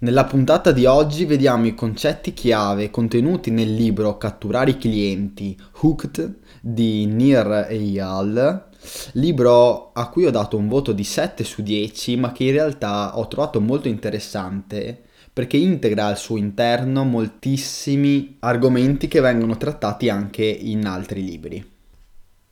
[0.00, 6.36] Nella puntata di oggi vediamo i concetti chiave contenuti nel libro Catturare i clienti, Hooked
[6.60, 8.68] di Nir Eyal,
[9.14, 13.18] libro a cui ho dato un voto di 7 su 10, ma che in realtà
[13.18, 20.44] ho trovato molto interessante perché integra al suo interno moltissimi argomenti che vengono trattati anche
[20.44, 21.70] in altri libri.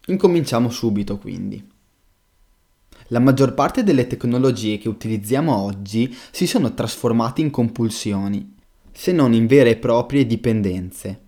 [0.06, 1.74] Incominciamo subito quindi.
[3.10, 8.56] La maggior parte delle tecnologie che utilizziamo oggi si sono trasformate in compulsioni,
[8.90, 11.20] se non in vere e proprie dipendenze.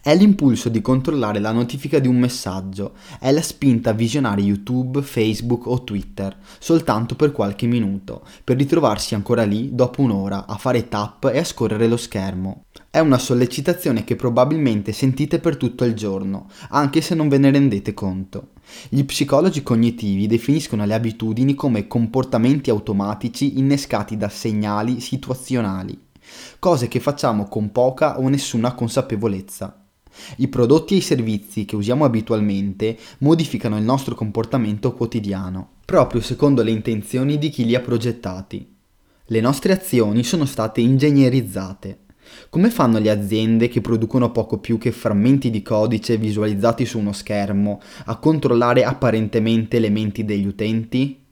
[0.00, 5.02] È l'impulso di controllare la notifica di un messaggio, è la spinta a visionare YouTube,
[5.02, 10.88] Facebook o Twitter soltanto per qualche minuto, per ritrovarsi ancora lì dopo un'ora a fare
[10.88, 12.64] tap e a scorrere lo schermo.
[12.88, 17.50] È una sollecitazione che probabilmente sentite per tutto il giorno, anche se non ve ne
[17.50, 18.52] rendete conto.
[18.88, 25.98] Gli psicologi cognitivi definiscono le abitudini come comportamenti automatici innescati da segnali situazionali,
[26.58, 29.82] cose che facciamo con poca o nessuna consapevolezza.
[30.36, 36.62] I prodotti e i servizi che usiamo abitualmente modificano il nostro comportamento quotidiano, proprio secondo
[36.62, 38.74] le intenzioni di chi li ha progettati.
[39.26, 42.04] Le nostre azioni sono state ingegnerizzate
[42.48, 47.12] come fanno le aziende che producono poco più che frammenti di codice visualizzati su uno
[47.12, 51.24] schermo a controllare apparentemente le menti degli utenti?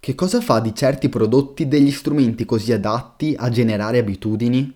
[0.00, 4.72] Che cosa fa di certi prodotti degli strumenti così adatti a generare abitudini?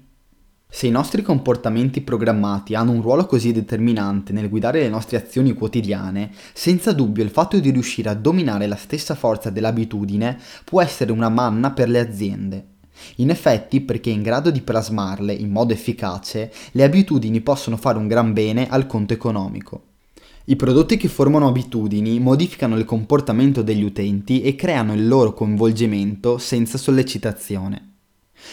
[0.75, 5.53] Se i nostri comportamenti programmati hanno un ruolo così determinante nel guidare le nostre azioni
[5.53, 11.13] quotidiane, senza dubbio il fatto di riuscire a dominare la stessa forza dell'abitudine può essere
[11.13, 12.72] una manna per le aziende.
[13.17, 18.07] In effetti, perché in grado di plasmarle in modo efficace, le abitudini possono fare un
[18.07, 19.83] gran bene al conto economico.
[20.47, 26.37] I prodotti che formano abitudini modificano il comportamento degli utenti e creano il loro coinvolgimento
[26.39, 27.91] senza sollecitazione.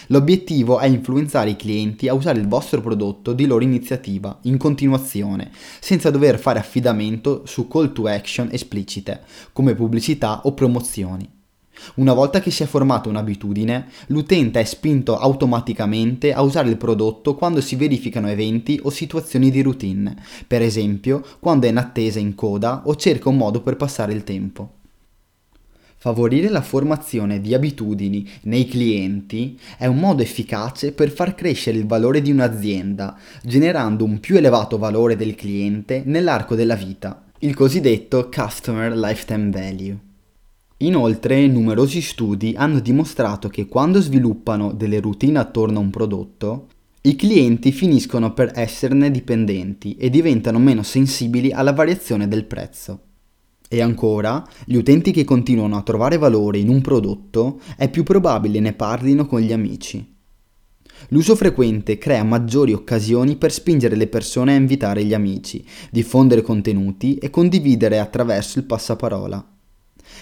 [0.07, 5.49] L'obiettivo è influenzare i clienti a usare il vostro prodotto di loro iniziativa, in continuazione,
[5.79, 9.21] senza dover fare affidamento su call to action esplicite,
[9.51, 11.38] come pubblicità o promozioni.
[11.95, 17.35] Una volta che si è formata un'abitudine, l'utente è spinto automaticamente a usare il prodotto
[17.35, 20.15] quando si verificano eventi o situazioni di routine,
[20.47, 24.23] per esempio quando è in attesa in coda o cerca un modo per passare il
[24.23, 24.77] tempo.
[26.01, 31.85] Favorire la formazione di abitudini nei clienti è un modo efficace per far crescere il
[31.85, 38.29] valore di un'azienda, generando un più elevato valore del cliente nell'arco della vita, il cosiddetto
[38.33, 40.08] Customer Lifetime Value.
[40.81, 46.67] Inoltre, numerosi studi hanno dimostrato che quando sviluppano delle routine attorno a un prodotto,
[47.01, 53.01] i clienti finiscono per esserne dipendenti e diventano meno sensibili alla variazione del prezzo.
[53.67, 58.61] E ancora, gli utenti che continuano a trovare valore in un prodotto è più probabile
[58.61, 60.15] ne parlino con gli amici.
[61.09, 67.15] L'uso frequente crea maggiori occasioni per spingere le persone a invitare gli amici, diffondere contenuti
[67.15, 69.58] e condividere attraverso il passaparola.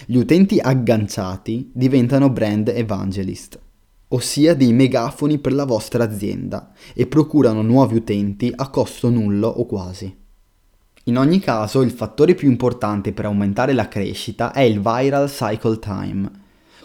[0.06, 3.58] Gli utenti agganciati diventano brand evangelist,
[4.08, 9.66] ossia dei megafoni per la vostra azienda e procurano nuovi utenti a costo nullo o
[9.66, 10.14] quasi.
[11.04, 15.78] In ogni caso, il fattore più importante per aumentare la crescita è il viral cycle
[15.78, 16.30] time.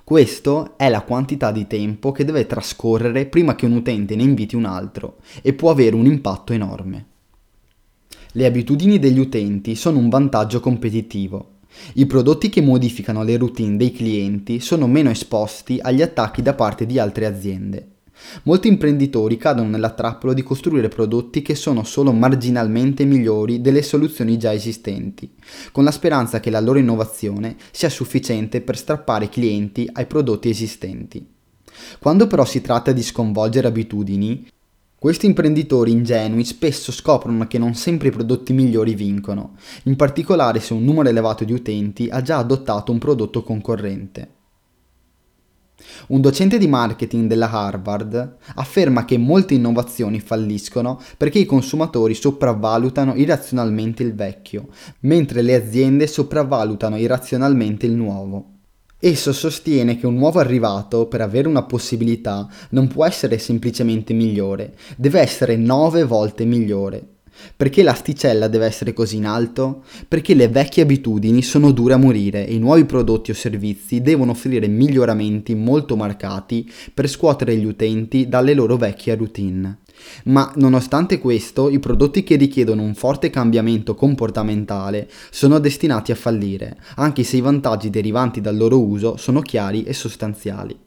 [0.04, 4.56] Questo è la quantità di tempo che deve trascorrere prima che un utente ne inviti
[4.56, 7.06] un altro e può avere un impatto enorme.
[8.32, 11.53] Le abitudini degli utenti sono un vantaggio competitivo
[11.94, 16.86] i prodotti che modificano le routine dei clienti sono meno esposti agli attacchi da parte
[16.86, 17.88] di altre aziende.
[18.44, 24.38] Molti imprenditori cadono nella trappola di costruire prodotti che sono solo marginalmente migliori delle soluzioni
[24.38, 25.30] già esistenti,
[25.72, 31.28] con la speranza che la loro innovazione sia sufficiente per strappare clienti ai prodotti esistenti.
[32.00, 34.46] Quando però si tratta di sconvolgere abitudini,
[35.04, 40.72] questi imprenditori ingenui spesso scoprono che non sempre i prodotti migliori vincono, in particolare se
[40.72, 44.32] un numero elevato di utenti ha già adottato un prodotto concorrente.
[46.08, 53.14] Un docente di marketing della Harvard afferma che molte innovazioni falliscono perché i consumatori sopravvalutano
[53.16, 54.70] irrazionalmente il vecchio,
[55.02, 58.53] mentre le aziende sopravvalutano irrazionalmente il nuovo.
[59.06, 64.76] Esso sostiene che un nuovo arrivato, per avere una possibilità, non può essere semplicemente migliore,
[64.96, 67.06] deve essere nove volte migliore.
[67.58, 69.84] Perché l'asticella deve essere così in alto?
[70.08, 74.32] Perché le vecchie abitudini sono dure a morire e i nuovi prodotti o servizi devono
[74.32, 79.80] offrire miglioramenti molto marcati per scuotere gli utenti dalle loro vecchie routine.
[80.26, 86.78] Ma nonostante questo, i prodotti che richiedono un forte cambiamento comportamentale sono destinati a fallire,
[86.96, 90.78] anche se i vantaggi derivanti dal loro uso sono chiari e sostanziali.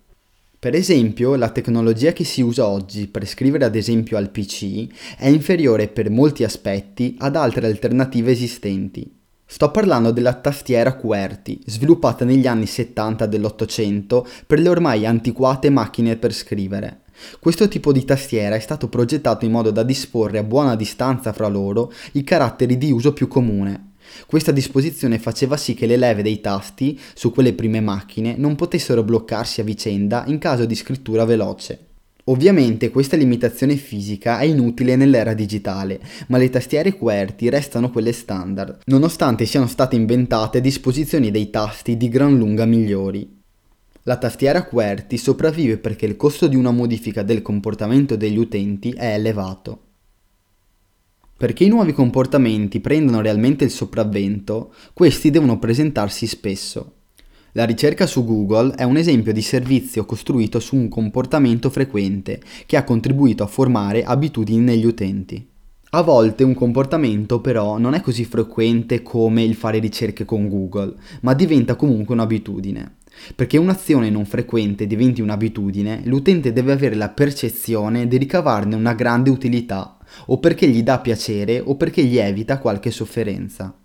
[0.58, 4.86] Per esempio, la tecnologia che si usa oggi per scrivere ad esempio al PC
[5.16, 9.16] è inferiore per molti aspetti ad altre alternative esistenti.
[9.48, 16.16] Sto parlando della tastiera QWERTY, sviluppata negli anni 70 dell'Ottocento per le ormai antiquate macchine
[16.16, 17.02] per scrivere.
[17.38, 21.48] Questo tipo di tastiera è stato progettato in modo da disporre a buona distanza fra
[21.48, 23.92] loro i caratteri di uso più comune.
[24.26, 29.02] Questa disposizione faceva sì che le leve dei tasti su quelle prime macchine non potessero
[29.02, 31.80] bloccarsi a vicenda in caso di scrittura veloce.
[32.28, 38.78] Ovviamente questa limitazione fisica è inutile nell'era digitale, ma le tastiere QWERTY restano quelle standard,
[38.86, 43.35] nonostante siano state inventate disposizioni dei tasti di gran lunga migliori.
[44.08, 49.14] La tastiera QWERTY sopravvive perché il costo di una modifica del comportamento degli utenti è
[49.14, 49.80] elevato.
[51.36, 56.92] Perché i nuovi comportamenti prendano realmente il sopravvento, questi devono presentarsi spesso.
[57.52, 62.76] La ricerca su Google è un esempio di servizio costruito su un comportamento frequente che
[62.76, 65.44] ha contribuito a formare abitudini negli utenti.
[65.90, 70.94] A volte un comportamento però non è così frequente come il fare ricerche con Google,
[71.22, 72.98] ma diventa comunque un'abitudine.
[73.34, 79.30] Perché un'azione non frequente diventi un'abitudine, l'utente deve avere la percezione di ricavarne una grande
[79.30, 83.76] utilità, o perché gli dà piacere o perché gli evita qualche sofferenza.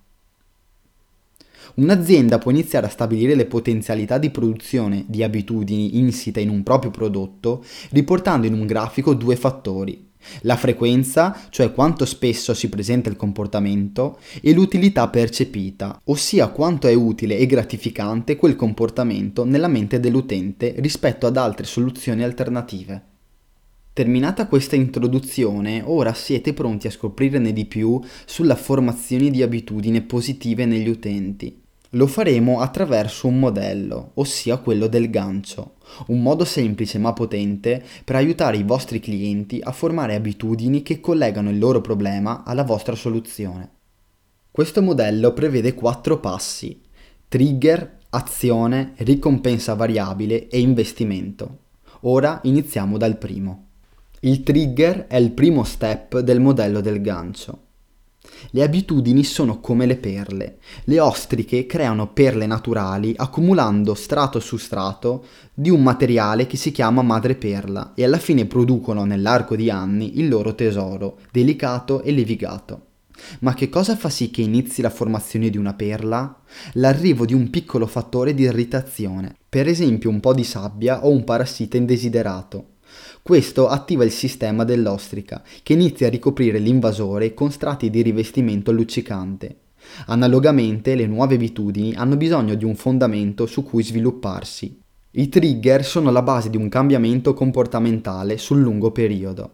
[1.74, 6.92] Un'azienda può iniziare a stabilire le potenzialità di produzione di abitudini insite in un proprio
[6.92, 10.11] prodotto riportando in un grafico due fattori.
[10.42, 16.94] La frequenza, cioè quanto spesso si presenta il comportamento, e l'utilità percepita, ossia quanto è
[16.94, 23.10] utile e gratificante quel comportamento nella mente dell'utente rispetto ad altre soluzioni alternative.
[23.94, 30.66] Terminata questa introduzione, ora siete pronti a scoprirne di più sulla formazione di abitudini positive
[30.66, 31.60] negli utenti.
[31.96, 35.74] Lo faremo attraverso un modello, ossia quello del gancio,
[36.08, 41.50] un modo semplice ma potente per aiutare i vostri clienti a formare abitudini che collegano
[41.50, 43.70] il loro problema alla vostra soluzione.
[44.52, 46.82] Questo modello prevede quattro passi,
[47.28, 51.58] trigger, azione, ricompensa variabile e investimento.
[52.02, 53.68] Ora iniziamo dal primo.
[54.22, 57.70] Il trigger è il primo step del modello del gancio.
[58.50, 60.58] Le abitudini sono come le perle.
[60.86, 67.02] Le ostriche creano perle naturali accumulando strato su strato di un materiale che si chiama
[67.02, 72.86] madreperla e alla fine producono nell'arco di anni il loro tesoro, delicato e levigato.
[73.40, 76.42] Ma che cosa fa sì che inizi la formazione di una perla?
[76.74, 81.24] L'arrivo di un piccolo fattore di irritazione, per esempio un po' di sabbia o un
[81.24, 82.71] parassita indesiderato.
[83.24, 89.58] Questo attiva il sistema dell'ostrica, che inizia a ricoprire l'invasore con strati di rivestimento luccicante.
[90.08, 94.80] Analogamente, le nuove abitudini hanno bisogno di un fondamento su cui svilupparsi.
[95.12, 99.52] I trigger sono la base di un cambiamento comportamentale sul lungo periodo.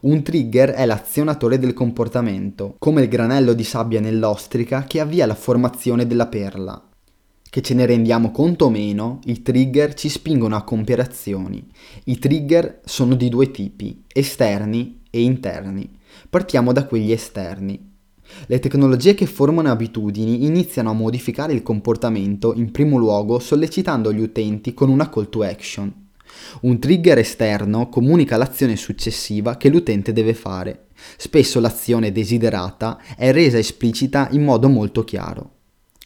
[0.00, 5.34] Un trigger è l'azionatore del comportamento, come il granello di sabbia nell'ostrica che avvia la
[5.34, 6.91] formazione della perla.
[7.52, 11.62] Che ce ne rendiamo conto o meno, i trigger ci spingono a compiere azioni.
[12.04, 15.86] I trigger sono di due tipi, esterni e interni.
[16.30, 17.92] Partiamo da quelli esterni.
[18.46, 24.22] Le tecnologie che formano abitudini iniziano a modificare il comportamento in primo luogo sollecitando gli
[24.22, 25.92] utenti con una call to action.
[26.62, 30.86] Un trigger esterno comunica l'azione successiva che l'utente deve fare.
[31.18, 35.60] Spesso l'azione desiderata è resa esplicita in modo molto chiaro.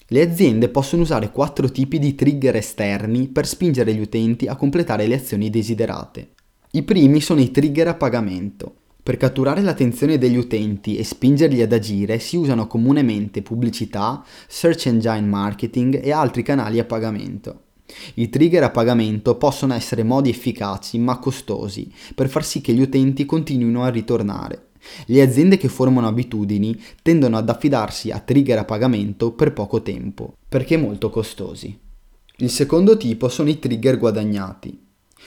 [0.08, 5.08] Le aziende possono usare quattro tipi di trigger esterni per spingere gli utenti a completare
[5.08, 6.28] le azioni desiderate.
[6.70, 8.72] I primi sono i trigger a pagamento.
[9.02, 15.26] Per catturare l'attenzione degli utenti e spingerli ad agire si usano comunemente pubblicità, search engine
[15.26, 17.62] marketing e altri canali a pagamento.
[18.14, 22.80] I trigger a pagamento possono essere modi efficaci ma costosi per far sì che gli
[22.80, 24.66] utenti continuino a ritornare.
[25.06, 30.36] Le aziende che formano abitudini tendono ad affidarsi a trigger a pagamento per poco tempo,
[30.48, 31.78] perché molto costosi.
[32.38, 34.84] Il secondo tipo sono i trigger guadagnati.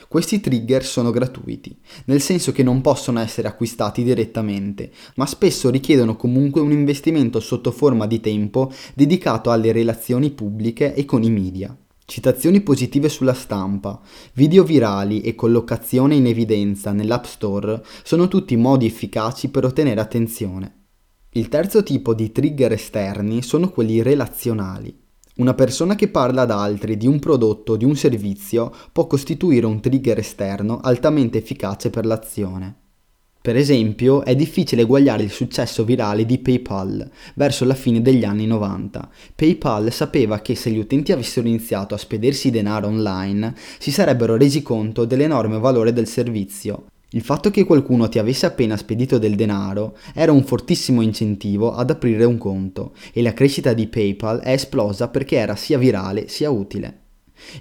[0.08, 1.76] Questi trigger sono gratuiti,
[2.06, 7.72] nel senso che non possono essere acquistati direttamente, ma spesso richiedono comunque un investimento sotto
[7.72, 11.76] forma di tempo dedicato alle relazioni pubbliche e con i media.
[12.10, 14.02] Citazioni positive sulla stampa,
[14.34, 20.86] video virali e collocazione in evidenza nell'App Store sono tutti modi efficaci per ottenere attenzione.
[21.34, 25.00] Il terzo tipo di trigger esterni sono quelli relazionali.
[25.36, 29.68] Una persona che parla ad altri di un prodotto o di un servizio può costituire
[29.68, 32.89] un trigger esterno altamente efficace per l'azione.
[33.50, 38.46] Per esempio, è difficile eguagliare il successo virale di PayPal verso la fine degli anni
[38.46, 39.10] 90.
[39.34, 44.62] PayPal sapeva che se gli utenti avessero iniziato a spedersi denaro online, si sarebbero resi
[44.62, 46.90] conto dell'enorme valore del servizio.
[47.10, 51.90] Il fatto che qualcuno ti avesse appena spedito del denaro era un fortissimo incentivo ad
[51.90, 56.52] aprire un conto e la crescita di PayPal è esplosa perché era sia virale sia
[56.52, 57.00] utile.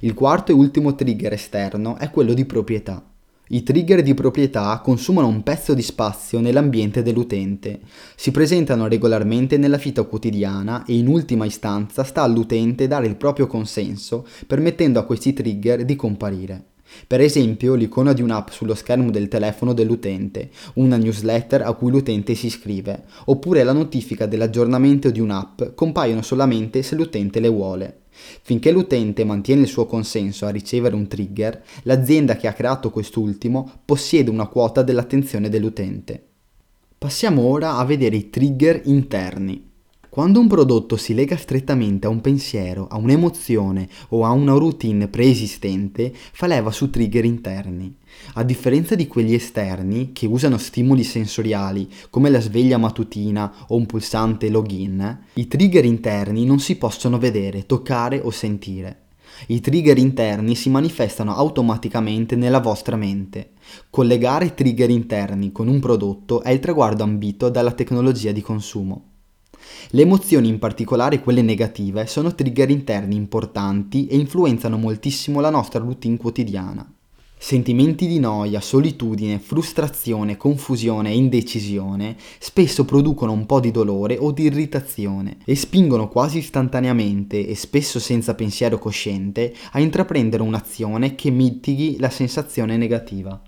[0.01, 3.08] Il quarto e ultimo trigger esterno è quello di proprietà.
[3.51, 7.81] I trigger di proprietà consumano un pezzo di spazio nell'ambiente dell'utente,
[8.15, 13.47] si presentano regolarmente nella vita quotidiana e in ultima istanza sta all'utente dare il proprio
[13.47, 16.63] consenso permettendo a questi trigger di comparire.
[17.07, 22.35] Per esempio l'icona di un'app sullo schermo del telefono dell'utente, una newsletter a cui l'utente
[22.35, 28.01] si iscrive, oppure la notifica dell'aggiornamento di un'app compaiono solamente se l'utente le vuole.
[28.43, 33.71] Finché l'utente mantiene il suo consenso a ricevere un trigger, l'azienda che ha creato quest'ultimo
[33.85, 36.23] possiede una quota dell'attenzione dell'utente.
[36.99, 39.67] Passiamo ora a vedere i trigger interni.
[40.09, 45.07] Quando un prodotto si lega strettamente a un pensiero, a un'emozione o a una routine
[45.07, 47.95] preesistente, fa leva su trigger interni.
[48.35, 53.87] A differenza di quelli esterni, che usano stimoli sensoriali come la sveglia mattutina o un
[53.87, 59.07] pulsante login, i trigger interni non si possono vedere, toccare o sentire.
[59.49, 63.51] I trigger interni si manifestano automaticamente nella vostra mente.
[63.91, 69.05] Collegare trigger interni con un prodotto è il traguardo ambito dalla tecnologia di consumo.
[69.91, 75.81] Le emozioni, in particolare quelle negative, sono trigger interni importanti e influenzano moltissimo la nostra
[75.81, 76.93] routine quotidiana.
[77.41, 84.33] Sentimenti di noia, solitudine, frustrazione, confusione e indecisione spesso producono un po' di dolore o
[84.33, 91.31] di irritazione e spingono quasi istantaneamente e spesso senza pensiero cosciente a intraprendere un'azione che
[91.31, 93.41] mitighi la sensazione negativa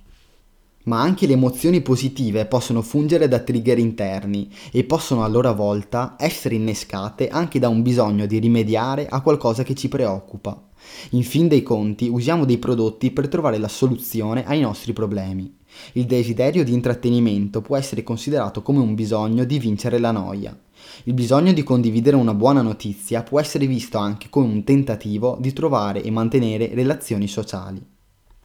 [0.84, 6.16] ma anche le emozioni positive possono fungere da trigger interni e possono a loro volta
[6.18, 10.69] essere innescate anche da un bisogno di rimediare a qualcosa che ci preoccupa.
[11.10, 15.56] In fin dei conti usiamo dei prodotti per trovare la soluzione ai nostri problemi.
[15.92, 20.56] Il desiderio di intrattenimento può essere considerato come un bisogno di vincere la noia.
[21.04, 25.52] Il bisogno di condividere una buona notizia può essere visto anche come un tentativo di
[25.52, 27.84] trovare e mantenere relazioni sociali.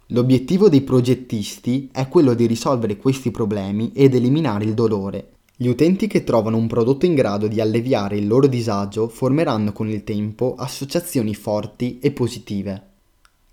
[0.10, 5.35] L'obiettivo dei progettisti è quello di risolvere questi problemi ed eliminare il dolore.
[5.58, 9.88] Gli utenti che trovano un prodotto in grado di alleviare il loro disagio formeranno con
[9.88, 12.84] il tempo associazioni forti e positive.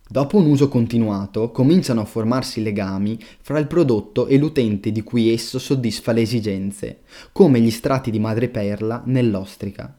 [0.09, 5.33] Dopo un uso continuato cominciano a formarsi legami fra il prodotto e l'utente di cui
[5.33, 9.97] esso soddisfa le esigenze, come gli strati di madreperla nell'ostrica.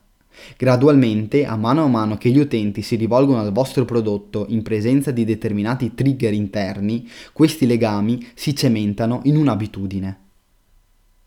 [0.58, 5.12] Gradualmente, a mano a mano che gli utenti si rivolgono al vostro prodotto in presenza
[5.12, 10.23] di determinati trigger interni, questi legami si cementano in un'abitudine.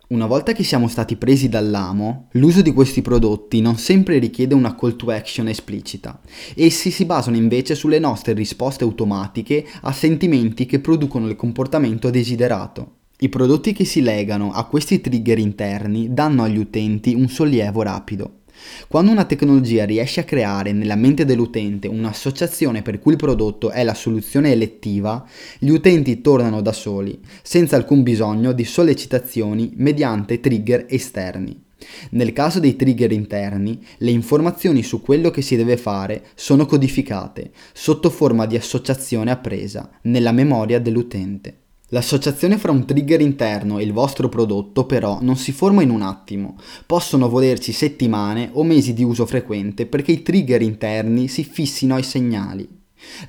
[0.08, 4.76] Una volta che siamo stati presi dall'amo, l'uso di questi prodotti non sempre richiede una
[4.76, 6.20] call to action esplicita.
[6.54, 12.98] Essi si basano invece sulle nostre risposte automatiche a sentimenti che producono il comportamento desiderato.
[13.18, 18.42] I prodotti che si legano a questi trigger interni danno agli utenti un sollievo rapido.
[18.88, 23.82] Quando una tecnologia riesce a creare nella mente dell'utente un'associazione per cui il prodotto è
[23.82, 25.26] la soluzione elettiva,
[25.58, 31.64] gli utenti tornano da soli, senza alcun bisogno di sollecitazioni mediante trigger esterni.
[32.10, 37.50] Nel caso dei trigger interni, le informazioni su quello che si deve fare sono codificate
[37.72, 41.65] sotto forma di associazione appresa nella memoria dell'utente.
[41.90, 46.02] L'associazione fra un trigger interno e il vostro prodotto però non si forma in un
[46.02, 51.94] attimo, possono volerci settimane o mesi di uso frequente perché i trigger interni si fissino
[51.94, 52.68] ai segnali.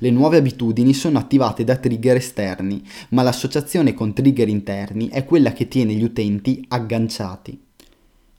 [0.00, 5.52] Le nuove abitudini sono attivate da trigger esterni, ma l'associazione con trigger interni è quella
[5.52, 7.60] che tiene gli utenti agganciati.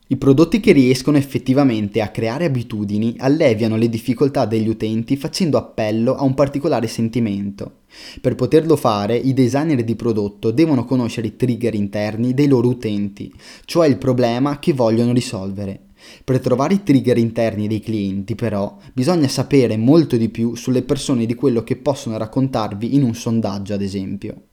[0.08, 6.16] I prodotti che riescono effettivamente a creare abitudini alleviano le difficoltà degli utenti facendo appello
[6.16, 7.79] a un particolare sentimento.
[8.22, 13.32] Per poterlo fare, i designer di prodotto devono conoscere i trigger interni dei loro utenti,
[13.66, 15.82] cioè il problema che vogliono risolvere.
[16.24, 21.26] Per trovare i trigger interni dei clienti, però, bisogna sapere molto di più sulle persone
[21.26, 24.44] di quello che possono raccontarvi in un sondaggio, ad esempio.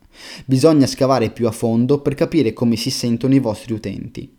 [0.45, 4.36] Bisogna scavare più a fondo per capire come si sentono i vostri utenti.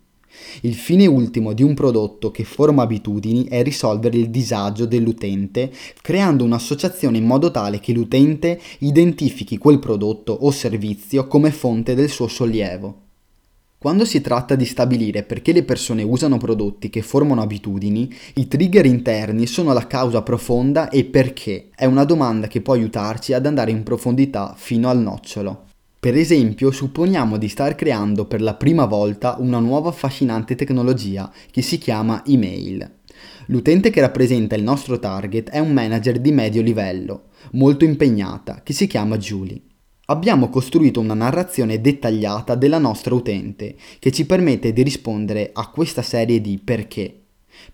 [0.62, 6.44] Il fine ultimo di un prodotto che forma abitudini è risolvere il disagio dell'utente creando
[6.44, 12.28] un'associazione in modo tale che l'utente identifichi quel prodotto o servizio come fonte del suo
[12.28, 13.06] sollievo.
[13.78, 18.84] Quando si tratta di stabilire perché le persone usano prodotti che formano abitudini, i trigger
[18.86, 23.70] interni sono la causa profonda e perché è una domanda che può aiutarci ad andare
[23.70, 25.67] in profondità fino al nocciolo.
[26.00, 31.60] Per esempio, supponiamo di star creando per la prima volta una nuova affascinante tecnologia che
[31.60, 32.88] si chiama email.
[33.46, 38.72] L'utente che rappresenta il nostro target è un manager di medio livello, molto impegnata, che
[38.72, 39.60] si chiama Julie.
[40.04, 46.02] Abbiamo costruito una narrazione dettagliata della nostra utente che ci permette di rispondere a questa
[46.02, 47.22] serie di perché.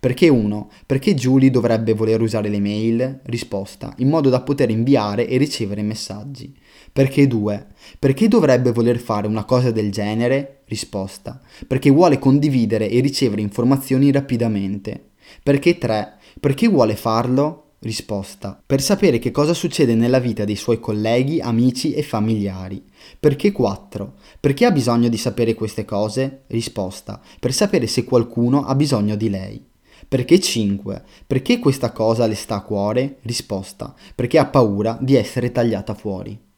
[0.01, 0.71] Perché 1.
[0.87, 3.21] Perché Julie dovrebbe voler usare le mail?
[3.25, 3.93] Risposta.
[3.99, 6.57] In modo da poter inviare e ricevere messaggi.
[6.95, 7.67] Perché 2.
[7.99, 10.61] Perché dovrebbe voler fare una cosa del genere?
[10.67, 11.41] Risposta.
[11.67, 15.15] Perché vuole condividere e ricevere informazioni rapidamente.
[15.43, 16.19] Perché 3.
[16.39, 17.73] Perché vuole farlo?
[17.81, 18.63] Risposta.
[18.65, 22.81] Per sapere che cosa succede nella vita dei suoi colleghi, amici e familiari.
[23.19, 24.15] Perché 4?
[24.39, 26.45] Perché ha bisogno di sapere queste cose?
[26.47, 27.21] Risposta.
[27.41, 29.67] Per sapere se qualcuno ha bisogno di lei.
[30.07, 31.03] Perché 5?
[31.27, 33.19] Perché questa cosa le sta a cuore?
[33.23, 33.93] Risposta.
[34.15, 36.53] Perché ha paura di essere tagliata fuori.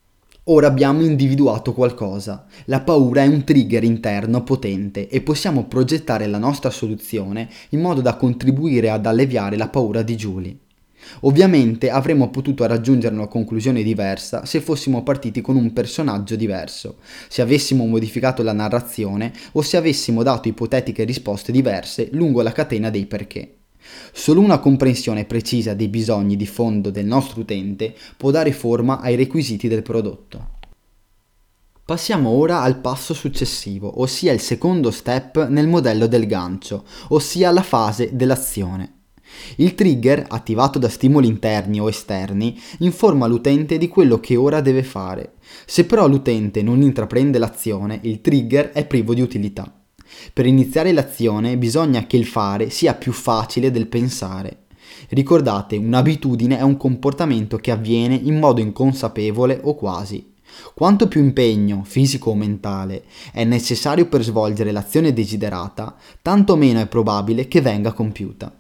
[0.49, 2.47] Ora abbiamo individuato qualcosa.
[2.67, 8.00] La paura è un trigger interno potente e possiamo progettare la nostra soluzione in modo
[8.00, 10.57] da contribuire ad alleviare la paura di Julie.
[11.23, 16.99] Ovviamente avremmo potuto raggiungere una conclusione diversa se fossimo partiti con un personaggio diverso,
[17.29, 22.88] se avessimo modificato la narrazione o se avessimo dato ipotetiche risposte diverse lungo la catena
[22.88, 23.56] dei perché.
[24.12, 29.14] Solo una comprensione precisa dei bisogni di fondo del nostro utente può dare forma ai
[29.16, 30.55] requisiti del prodotto.
[31.85, 37.62] Passiamo ora al passo successivo, ossia il secondo step nel modello del gancio, ossia la
[37.62, 38.95] fase dell'azione.
[39.57, 44.83] Il trigger, attivato da stimoli interni o esterni, informa l'utente di quello che ora deve
[44.83, 45.35] fare.
[45.64, 49.86] Se però l'utente non intraprende l'azione, il trigger è privo di utilità.
[50.33, 54.65] Per iniziare l'azione bisogna che il fare sia più facile del pensare.
[55.09, 60.35] Ricordate, un'abitudine è un comportamento che avviene in modo inconsapevole o quasi.
[60.75, 66.87] Quanto più impegno, fisico o mentale, è necessario per svolgere l'azione desiderata, tanto meno è
[66.87, 68.55] probabile che venga compiuta.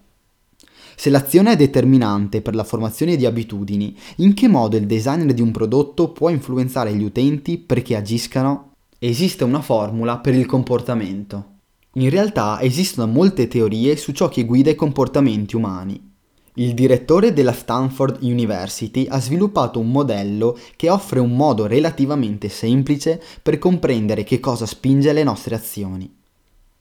[0.98, 5.42] Se l'azione è determinante per la formazione di abitudini, in che modo il designer di
[5.42, 8.65] un prodotto può influenzare gli utenti perché agiscano?
[8.98, 11.56] Esiste una formula per il comportamento.
[11.96, 16.14] In realtà esistono molte teorie su ciò che guida i comportamenti umani.
[16.54, 23.22] Il direttore della Stanford University ha sviluppato un modello che offre un modo relativamente semplice
[23.42, 26.15] per comprendere che cosa spinge le nostre azioni.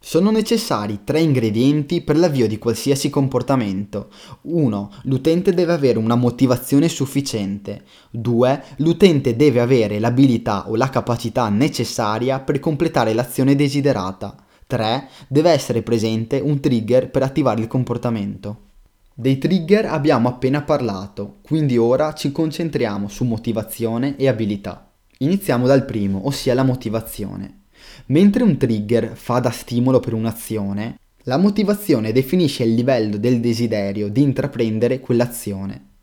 [0.08, 4.10] Sono necessari tre ingredienti per l'avvio di qualsiasi comportamento.
[4.42, 4.92] 1.
[5.06, 7.86] L'utente deve avere una motivazione sufficiente.
[8.12, 8.64] 2.
[8.78, 14.36] L'utente deve avere l'abilità o la capacità necessaria per completare l'azione desiderata.
[14.68, 15.10] 3.
[15.28, 18.60] Deve essere presente un trigger per attivare il comportamento.
[19.12, 24.88] Dei trigger abbiamo appena parlato, quindi ora ci concentriamo su motivazione e abilità.
[25.18, 27.62] Iniziamo dal primo, ossia la motivazione.
[28.08, 34.10] Mentre un trigger fa da stimolo per un'azione, la motivazione definisce il livello del desiderio
[34.10, 35.94] di intraprendere quell'azione.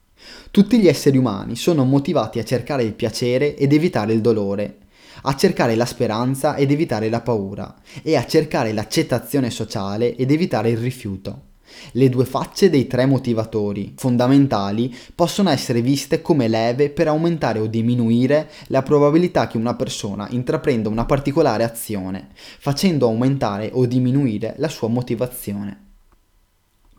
[0.51, 4.79] Tutti gli esseri umani sono motivati a cercare il piacere ed evitare il dolore,
[5.23, 10.71] a cercare la speranza ed evitare la paura, e a cercare l'accettazione sociale ed evitare
[10.71, 11.51] il rifiuto.
[11.93, 17.67] Le due facce dei tre motivatori fondamentali possono essere viste come leve per aumentare o
[17.67, 24.69] diminuire la probabilità che una persona intraprenda una particolare azione, facendo aumentare o diminuire la
[24.69, 25.91] sua motivazione.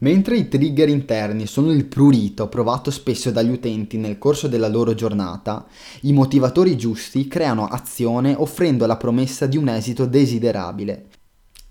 [0.03, 4.93] Mentre i trigger interni sono il prurito provato spesso dagli utenti nel corso della loro
[4.93, 5.65] giornata,
[6.01, 11.05] i motivatori giusti creano azione offrendo la promessa di un esito desiderabile,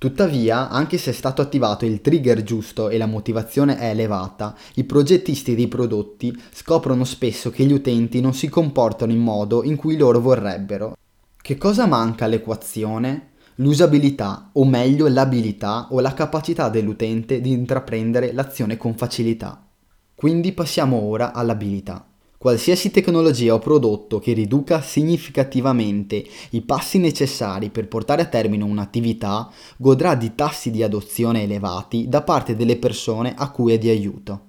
[0.03, 4.83] Tuttavia, anche se è stato attivato il trigger giusto e la motivazione è elevata, i
[4.83, 9.97] progettisti dei prodotti scoprono spesso che gli utenti non si comportano in modo in cui
[9.97, 10.97] loro vorrebbero.
[11.41, 13.35] Che cosa manca all'equazione?
[13.55, 19.65] L'usabilità, o meglio l'abilità o la capacità dell'utente di intraprendere l'azione con facilità.
[20.17, 22.12] Quindi passiamo ora all'abilità.
[22.42, 29.48] Qualsiasi tecnologia o prodotto che riduca significativamente i passi necessari per portare a termine un'attività
[29.76, 34.46] godrà di tassi di adozione elevati da parte delle persone a cui è di aiuto.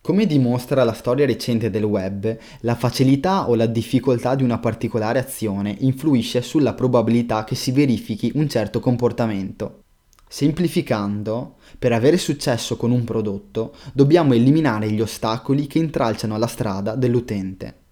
[0.00, 5.18] Come dimostra la storia recente del web, la facilità o la difficoltà di una particolare
[5.18, 9.83] azione influisce sulla probabilità che si verifichi un certo comportamento.
[10.26, 16.94] Semplificando, per avere successo con un prodotto dobbiamo eliminare gli ostacoli che intralciano la strada
[16.96, 17.82] dell'utente.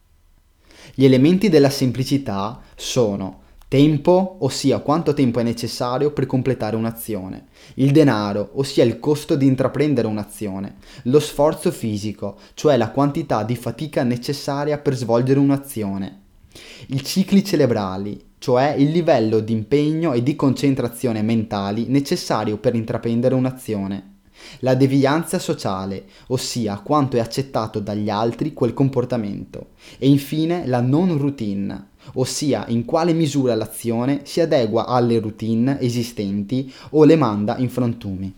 [0.94, 7.90] Gli elementi della semplicità sono tempo, ossia quanto tempo è necessario per completare un'azione, il
[7.90, 14.02] denaro, ossia il costo di intraprendere un'azione, lo sforzo fisico, cioè la quantità di fatica
[14.02, 16.21] necessaria per svolgere un'azione,
[16.88, 23.34] I cicli cerebrali, cioè il livello di impegno e di concentrazione mentali necessario per intraprendere
[23.34, 24.10] un'azione.
[24.60, 29.70] La devianza sociale, ossia quanto è accettato dagli altri quel comportamento.
[29.98, 36.72] E infine la non routine, ossia in quale misura l'azione si adegua alle routine esistenti
[36.90, 38.34] o le manda in frantumi.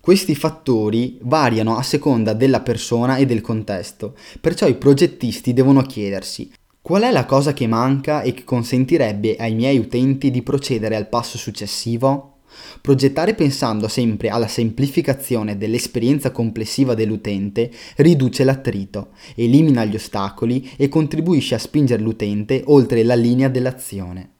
[0.00, 6.50] Questi fattori variano a seconda della persona e del contesto, perciò i progettisti devono chiedersi
[6.86, 11.08] qual è la cosa che manca e che consentirebbe ai miei utenti di procedere al
[11.08, 12.42] passo successivo?
[12.80, 21.56] Progettare pensando sempre alla semplificazione dell'esperienza complessiva dell'utente riduce l'attrito, elimina gli ostacoli e contribuisce
[21.56, 24.30] a spingere l'utente oltre la linea dell'azione.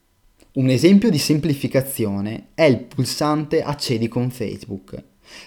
[0.52, 5.02] Un esempio di semplificazione è il pulsante Accedi con Facebook.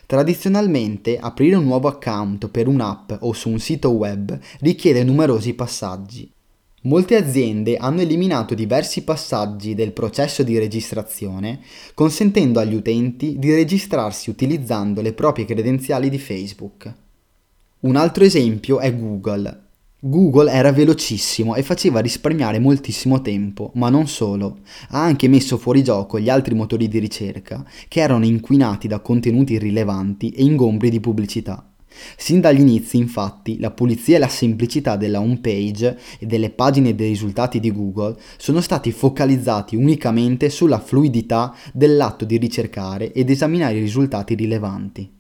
[0.05, 6.29] Tradizionalmente aprire un nuovo account per un'app o su un sito web richiede numerosi passaggi.
[6.84, 11.60] Molte aziende hanno eliminato diversi passaggi del processo di registrazione,
[11.94, 16.94] consentendo agli utenti di registrarsi utilizzando le proprie credenziali di Facebook.
[17.82, 19.63] Un altro esempio è Google.
[20.00, 24.60] Google era velocissimo e faceva risparmiare moltissimo tempo, ma non solo,
[24.92, 29.54] ha anche messo fuori gioco gli altri motori di ricerca, che erano inquinati da contenuti
[29.54, 31.68] irrilevanti e ingombri di pubblicità.
[32.17, 36.95] Sin dagli inizi, infatti, la pulizia e la semplicità della home page e delle pagine
[36.95, 43.77] dei risultati di Google sono stati focalizzati unicamente sulla fluidità dell'atto di ricercare ed esaminare
[43.77, 45.17] i risultati rilevanti.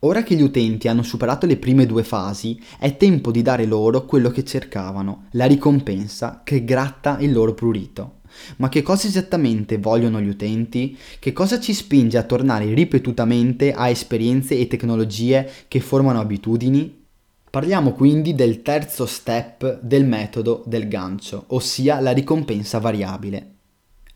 [0.00, 4.04] Ora che gli utenti hanno superato le prime due fasi, è tempo di dare loro
[4.04, 8.20] quello che cercavano, la ricompensa che gratta il loro prurito.
[8.56, 10.96] Ma che cosa esattamente vogliono gli utenti?
[11.18, 17.04] Che cosa ci spinge a tornare ripetutamente a esperienze e tecnologie che formano abitudini?
[17.50, 23.54] Parliamo quindi del terzo step del metodo del gancio, ossia la ricompensa variabile.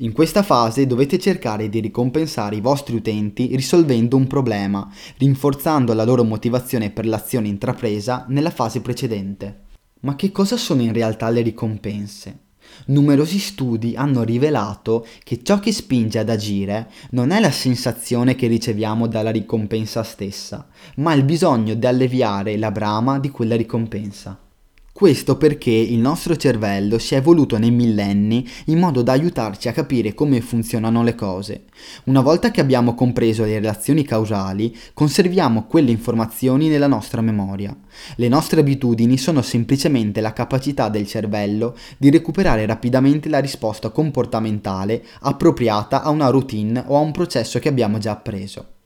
[0.01, 6.05] In questa fase dovete cercare di ricompensare i vostri utenti risolvendo un problema, rinforzando la
[6.05, 9.61] loro motivazione per l'azione intrapresa nella fase precedente.
[10.01, 12.39] Ma che cosa sono in realtà le ricompense?
[12.87, 18.47] Numerosi studi hanno rivelato che ciò che spinge ad agire non è la sensazione che
[18.47, 20.67] riceviamo dalla ricompensa stessa,
[20.97, 24.50] ma il bisogno di alleviare la brama di quella ricompensa.
[24.93, 29.73] Questo perché il nostro cervello si è evoluto nei millenni in modo da aiutarci a
[29.73, 31.65] capire come funzionano le cose.
[32.05, 37.75] Una volta che abbiamo compreso le relazioni causali, conserviamo quelle informazioni nella nostra memoria.
[38.17, 45.03] Le nostre abitudini sono semplicemente la capacità del cervello di recuperare rapidamente la risposta comportamentale
[45.21, 48.80] appropriata a una routine o a un processo che abbiamo già appreso.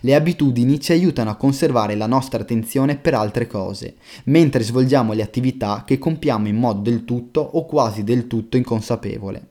[0.00, 5.22] Le abitudini ci aiutano a conservare la nostra attenzione per altre cose, mentre svolgiamo le
[5.22, 9.50] attività che compiamo in modo del tutto o quasi del tutto inconsapevole.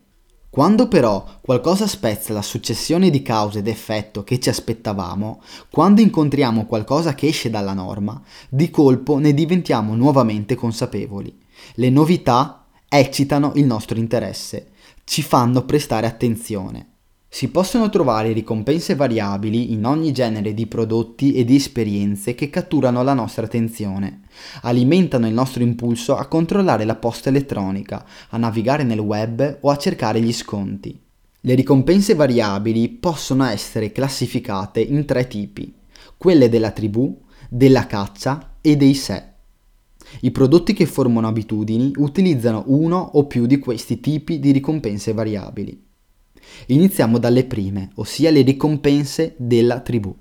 [0.55, 6.65] Quando però qualcosa spezza la successione di cause ed effetto che ci aspettavamo, quando incontriamo
[6.65, 11.37] qualcosa che esce dalla norma, di colpo ne diventiamo nuovamente consapevoli.
[11.73, 14.67] Le novità eccitano il nostro interesse,
[15.03, 16.94] ci fanno prestare attenzione.
[17.27, 23.03] Si possono trovare ricompense variabili in ogni genere di prodotti e di esperienze che catturano
[23.03, 24.21] la nostra attenzione,
[24.61, 29.77] alimentano il nostro impulso a controllare la posta elettronica, a navigare nel web o a
[29.77, 30.97] cercare gli sconti.
[31.41, 35.73] Le ricompense variabili possono essere classificate in tre tipi,
[36.17, 39.33] quelle della tribù, della caccia e dei sé.
[40.21, 45.84] I prodotti che formano abitudini utilizzano uno o più di questi tipi di ricompense variabili.
[46.67, 50.15] Iniziamo dalle prime, ossia le ricompense della tribù.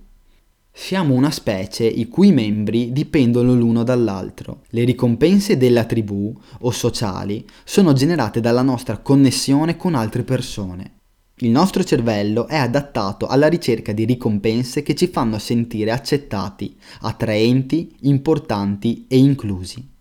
[0.77, 4.63] Siamo una specie i cui membri dipendono l'uno dall'altro.
[4.71, 10.97] Le ricompense della tribù o sociali sono generate dalla nostra connessione con altre persone.
[11.39, 17.95] Il nostro cervello è adattato alla ricerca di ricompense che ci fanno sentire accettati, attraenti,
[18.01, 19.94] importanti e inclusi.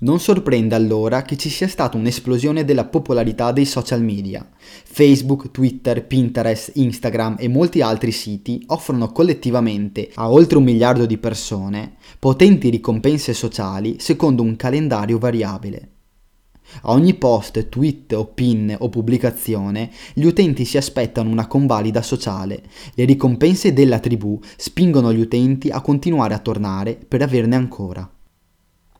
[0.00, 4.48] Non sorprende allora che ci sia stata un'esplosione della popolarità dei social media.
[4.84, 11.18] Facebook, Twitter, Pinterest, Instagram e molti altri siti offrono collettivamente a oltre un miliardo di
[11.18, 15.88] persone potenti ricompense sociali secondo un calendario variabile.
[16.82, 22.62] A ogni post, tweet o pin o pubblicazione, gli utenti si aspettano una convalida sociale.
[22.94, 28.08] Le ricompense della tribù spingono gli utenti a continuare a tornare per averne ancora.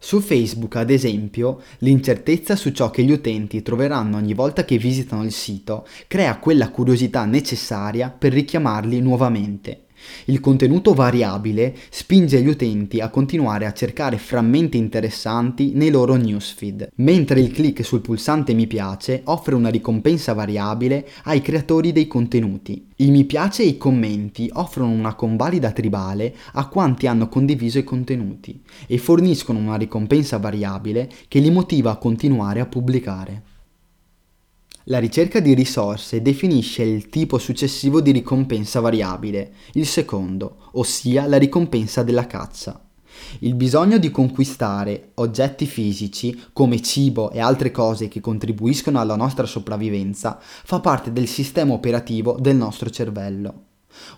[0.00, 5.24] Su Facebook, ad esempio, l'incertezza su ciò che gli utenti troveranno ogni volta che visitano
[5.24, 9.87] il sito crea quella curiosità necessaria per richiamarli nuovamente.
[10.26, 16.90] Il contenuto variabile spinge gli utenti a continuare a cercare frammenti interessanti nei loro newsfeed,
[16.96, 22.86] mentre il clic sul pulsante mi piace offre una ricompensa variabile ai creatori dei contenuti.
[22.96, 27.84] I mi piace e i commenti offrono una convalida tribale a quanti hanno condiviso i
[27.84, 33.47] contenuti e forniscono una ricompensa variabile che li motiva a continuare a pubblicare.
[34.90, 41.36] La ricerca di risorse definisce il tipo successivo di ricompensa variabile, il secondo, ossia la
[41.36, 42.82] ricompensa della caccia.
[43.40, 49.44] Il bisogno di conquistare oggetti fisici come cibo e altre cose che contribuiscono alla nostra
[49.44, 53.64] sopravvivenza fa parte del sistema operativo del nostro cervello.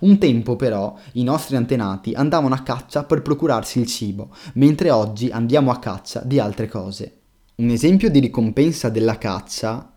[0.01, 5.31] Un tempo però i nostri antenati andavano a caccia per procurarsi il cibo, mentre oggi
[5.31, 7.17] andiamo a caccia di altre cose.
[7.57, 9.95] Un esempio di ricompensa della caccia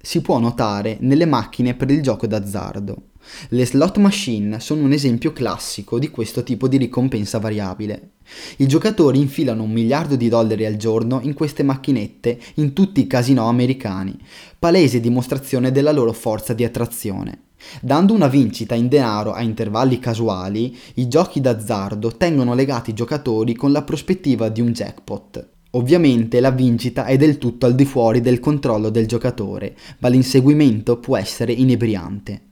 [0.00, 3.02] si può notare nelle macchine per il gioco d'azzardo.
[3.50, 8.12] Le slot machine sono un esempio classico di questo tipo di ricompensa variabile.
[8.58, 13.06] I giocatori infilano un miliardo di dollari al giorno in queste macchinette in tutti i
[13.06, 14.16] casinò americani,
[14.58, 17.42] palese dimostrazione della loro forza di attrazione.
[17.82, 23.54] Dando una vincita in denaro a intervalli casuali, i giochi d'azzardo tengono legati i giocatori
[23.54, 25.49] con la prospettiva di un jackpot.
[25.72, 30.98] Ovviamente la vincita è del tutto al di fuori del controllo del giocatore, ma l'inseguimento
[30.98, 32.42] può essere inebriante.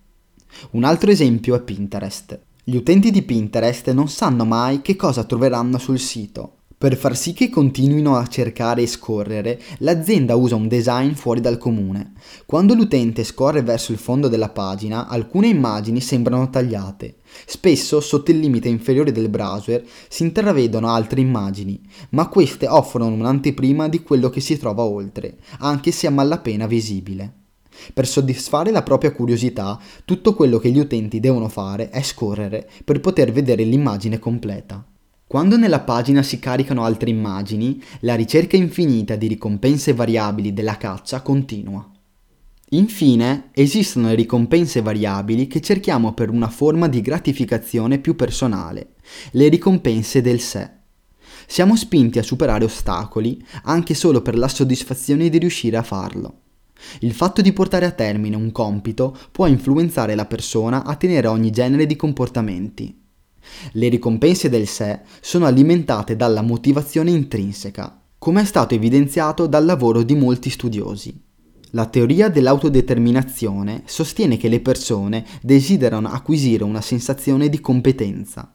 [0.71, 2.39] Un altro esempio è Pinterest.
[2.63, 6.58] Gli utenti di Pinterest non sanno mai che cosa troveranno sul sito.
[6.79, 11.59] Per far sì che continuino a cercare e scorrere, l'azienda usa un design fuori dal
[11.59, 12.13] comune.
[12.47, 17.17] Quando l'utente scorre verso il fondo della pagina, alcune immagini sembrano tagliate.
[17.47, 23.89] Spesso sotto il limite inferiore del browser si intravedono altre immagini, ma queste offrono un'anteprima
[23.89, 27.33] di quello che si trova oltre, anche se a malapena visibile.
[27.93, 33.01] Per soddisfare la propria curiosità, tutto quello che gli utenti devono fare è scorrere per
[33.01, 34.87] poter vedere l'immagine completa.
[35.29, 41.21] Quando nella pagina si caricano altre immagini, la ricerca infinita di ricompense variabili della caccia
[41.21, 41.87] continua.
[42.71, 48.95] Infine, esistono le ricompense variabili che cerchiamo per una forma di gratificazione più personale,
[49.33, 50.71] le ricompense del sé.
[51.47, 56.41] Siamo spinti a superare ostacoli anche solo per la soddisfazione di riuscire a farlo.
[57.01, 61.51] Il fatto di portare a termine un compito può influenzare la persona a tenere ogni
[61.51, 63.08] genere di comportamenti.
[63.73, 70.03] Le ricompense del sé sono alimentate dalla motivazione intrinseca, come è stato evidenziato dal lavoro
[70.03, 71.27] di molti studiosi.
[71.73, 78.55] La teoria dell'autodeterminazione sostiene che le persone desiderano acquisire una sensazione di competenza.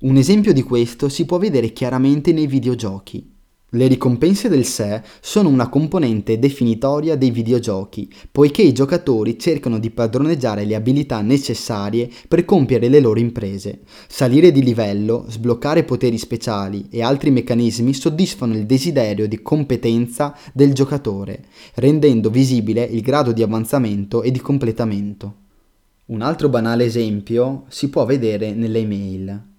[0.00, 3.33] Un esempio di questo si può vedere chiaramente nei videogiochi.
[3.74, 9.90] Le ricompense del sé sono una componente definitoria dei videogiochi, poiché i giocatori cercano di
[9.90, 13.80] padroneggiare le abilità necessarie per compiere le loro imprese.
[14.06, 20.72] Salire di livello, sbloccare poteri speciali e altri meccanismi soddisfano il desiderio di competenza del
[20.72, 25.34] giocatore, rendendo visibile il grado di avanzamento e di completamento.
[26.06, 29.52] Un altro banale esempio si può vedere nelle email.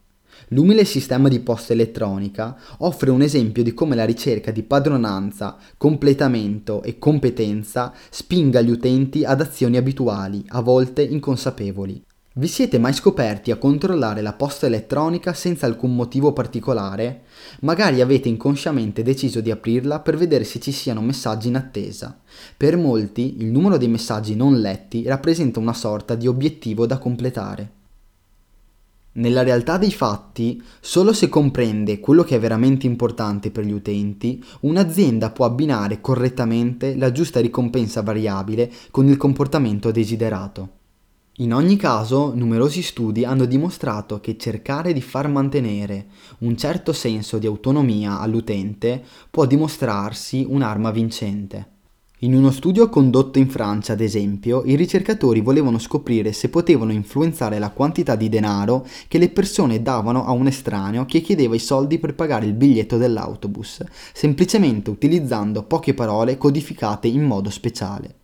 [0.49, 6.84] L'umile sistema di posta elettronica offre un esempio di come la ricerca di padronanza, completamento
[6.84, 12.03] e competenza spinga gli utenti ad azioni abituali, a volte inconsapevoli.
[12.38, 17.21] Vi siete mai scoperti a controllare la posta elettronica senza alcun motivo particolare?
[17.62, 22.19] Magari avete inconsciamente deciso di aprirla per vedere se ci siano messaggi in attesa.
[22.55, 27.74] Per molti il numero dei messaggi non letti rappresenta una sorta di obiettivo da completare.
[29.17, 34.43] Nella realtà dei fatti, solo se comprende quello che è veramente importante per gli utenti,
[34.62, 40.69] un'azienda può abbinare correttamente la giusta ricompensa variabile con il comportamento desiderato.
[41.38, 46.08] In ogni caso, numerosi studi hanno dimostrato che cercare di far mantenere
[46.39, 51.74] un certo senso di autonomia all'utente può dimostrarsi un'arma vincente.
[52.25, 57.59] In uno studio condotto in Francia, ad esempio, i ricercatori volevano scoprire se potevano influenzare
[57.59, 61.99] la quantità di denaro che le persone davano a un estraneo che chiedeva i soldi
[61.99, 68.15] per pagare il biglietto dell'autobus, semplicemente utilizzando poche parole codificate in modo speciale.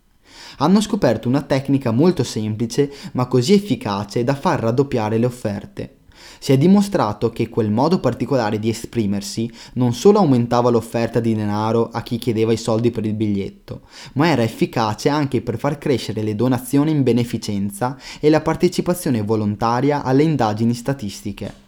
[0.57, 6.00] Hanno scoperto una tecnica molto semplice ma così efficace da far raddoppiare le offerte.
[6.39, 11.89] Si è dimostrato che quel modo particolare di esprimersi non solo aumentava l'offerta di denaro
[11.91, 13.81] a chi chiedeva i soldi per il biglietto,
[14.13, 20.03] ma era efficace anche per far crescere le donazioni in beneficenza e la partecipazione volontaria
[20.03, 21.60] alle indagini statistiche.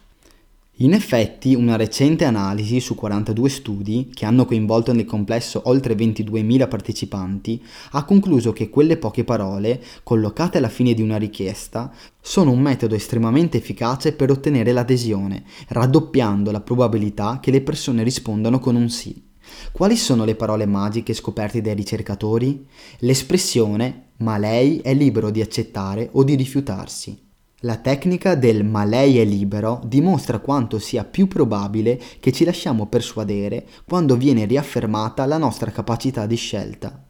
[0.78, 6.66] In effetti, una recente analisi su 42 studi, che hanno coinvolto nel complesso oltre 22.000
[6.66, 12.60] partecipanti, ha concluso che quelle poche parole, collocate alla fine di una richiesta, sono un
[12.60, 18.90] metodo estremamente efficace per ottenere l'adesione, raddoppiando la probabilità che le persone rispondano con un
[18.90, 19.22] sì.
[19.70, 22.66] Quali sono le parole magiche scoperte dai ricercatori?
[22.98, 27.23] L'espressione ma lei è libero di accettare o di rifiutarsi.
[27.64, 32.88] La tecnica del ma lei è libero dimostra quanto sia più probabile che ci lasciamo
[32.88, 37.02] persuadere quando viene riaffermata la nostra capacità di scelta.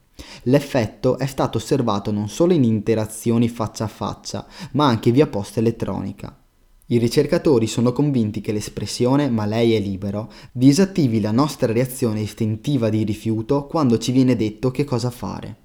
[0.45, 5.59] L'effetto è stato osservato non solo in interazioni faccia a faccia, ma anche via posta
[5.59, 6.39] elettronica.
[6.87, 12.91] I ricercatori sono convinti che l'espressione ma lei è libero disattivi la nostra reazione istintiva
[12.91, 15.64] di rifiuto quando ci viene detto che cosa fare.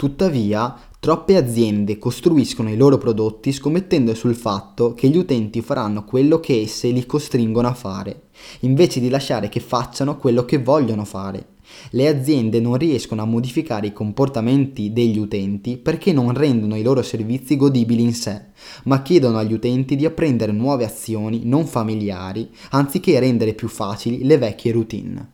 [0.00, 6.40] Tuttavia, troppe aziende costruiscono i loro prodotti scommettendo sul fatto che gli utenti faranno quello
[6.40, 8.28] che esse li costringono a fare,
[8.60, 11.48] invece di lasciare che facciano quello che vogliono fare.
[11.90, 17.02] Le aziende non riescono a modificare i comportamenti degli utenti perché non rendono i loro
[17.02, 18.44] servizi godibili in sé,
[18.84, 24.38] ma chiedono agli utenti di apprendere nuove azioni non familiari anziché rendere più facili le
[24.38, 25.32] vecchie routine.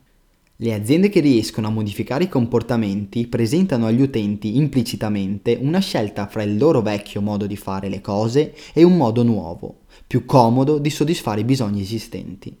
[0.59, 6.41] Le aziende che riescono a modificare i comportamenti presentano agli utenti implicitamente una scelta fra
[6.41, 10.89] il loro vecchio modo di fare le cose e un modo nuovo, più comodo di
[10.89, 12.57] soddisfare i bisogni esistenti.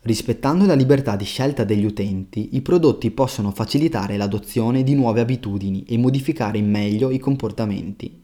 [0.00, 5.84] Rispettando la libertà di scelta degli utenti, i prodotti possono facilitare l'adozione di nuove abitudini
[5.86, 8.23] e modificare in meglio i comportamenti.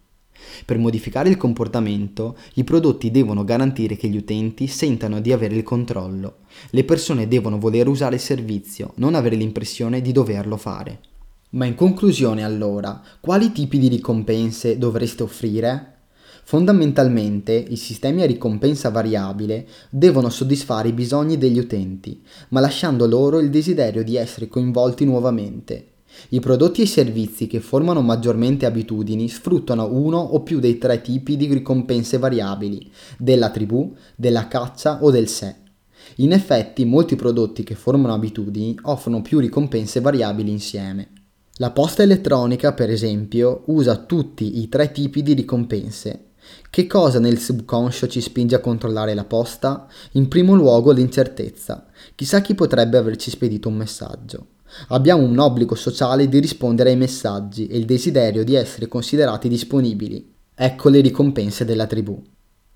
[0.65, 5.63] Per modificare il comportamento, i prodotti devono garantire che gli utenti sentano di avere il
[5.63, 6.39] controllo.
[6.71, 11.01] Le persone devono voler usare il servizio, non avere l'impressione di doverlo fare.
[11.51, 15.95] Ma in conclusione allora, quali tipi di ricompense dovreste offrire?
[16.45, 23.39] Fondamentalmente i sistemi a ricompensa variabile devono soddisfare i bisogni degli utenti, ma lasciando loro
[23.39, 25.90] il desiderio di essere coinvolti nuovamente.
[26.31, 31.01] I prodotti e i servizi che formano maggiormente abitudini sfruttano uno o più dei tre
[31.01, 35.57] tipi di ricompense variabili, della tribù, della caccia o del sé.
[36.17, 41.13] In effetti molti prodotti che formano abitudini offrono più ricompense variabili insieme.
[41.55, 46.31] La posta elettronica, per esempio, usa tutti i tre tipi di ricompense.
[46.71, 49.87] Che cosa nel subconscio ci spinge a controllare la posta?
[50.13, 51.87] In primo luogo l'incertezza.
[52.15, 54.47] Chissà chi potrebbe averci spedito un messaggio.
[54.89, 60.33] Abbiamo un obbligo sociale di rispondere ai messaggi e il desiderio di essere considerati disponibili.
[60.55, 62.23] Ecco le ricompense della tribù.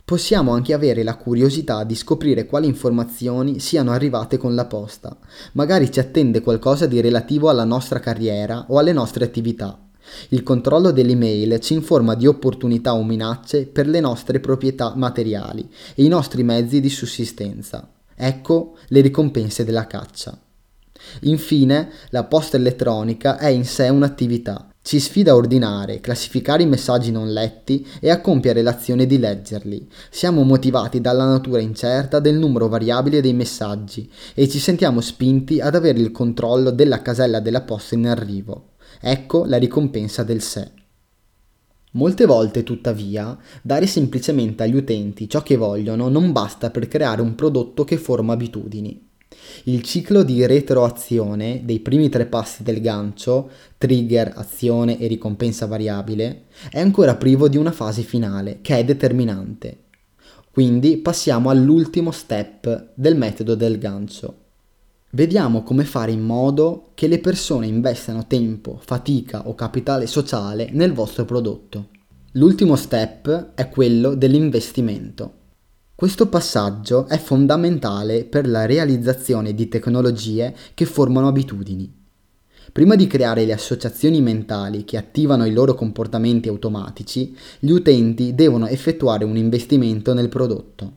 [0.04, 5.16] Possiamo anche avere la curiosità di scoprire quali informazioni siano arrivate con la posta.
[5.52, 9.78] Magari ci attende qualcosa di relativo alla nostra carriera o alle nostre attività.
[10.28, 16.04] Il controllo dell'email ci informa di opportunità o minacce per le nostre proprietà materiali e
[16.04, 17.88] i nostri mezzi di sussistenza.
[18.14, 20.38] Ecco le ricompense della caccia.
[21.22, 24.68] Infine, la posta elettronica è in sé un'attività.
[24.86, 29.88] Ci sfida a ordinare, classificare i messaggi non letti e a compiere l'azione di leggerli.
[30.10, 35.74] Siamo motivati dalla natura incerta del numero variabile dei messaggi e ci sentiamo spinti ad
[35.74, 38.72] avere il controllo della casella della posta in arrivo.
[39.00, 40.70] Ecco la ricompensa del sé.
[41.92, 47.34] Molte volte, tuttavia, dare semplicemente agli utenti ciò che vogliono non basta per creare un
[47.34, 49.12] prodotto che forma abitudini.
[49.64, 56.44] Il ciclo di retroazione dei primi tre passi del gancio, trigger, azione e ricompensa variabile,
[56.70, 59.78] è ancora privo di una fase finale, che è determinante.
[60.50, 64.42] Quindi passiamo all'ultimo step del metodo del gancio.
[65.10, 70.92] Vediamo come fare in modo che le persone investano tempo, fatica o capitale sociale nel
[70.92, 71.88] vostro prodotto.
[72.32, 75.42] L'ultimo step è quello dell'investimento.
[75.96, 81.88] Questo passaggio è fondamentale per la realizzazione di tecnologie che formano abitudini.
[82.72, 88.66] Prima di creare le associazioni mentali che attivano i loro comportamenti automatici, gli utenti devono
[88.66, 90.92] effettuare un investimento nel prodotto.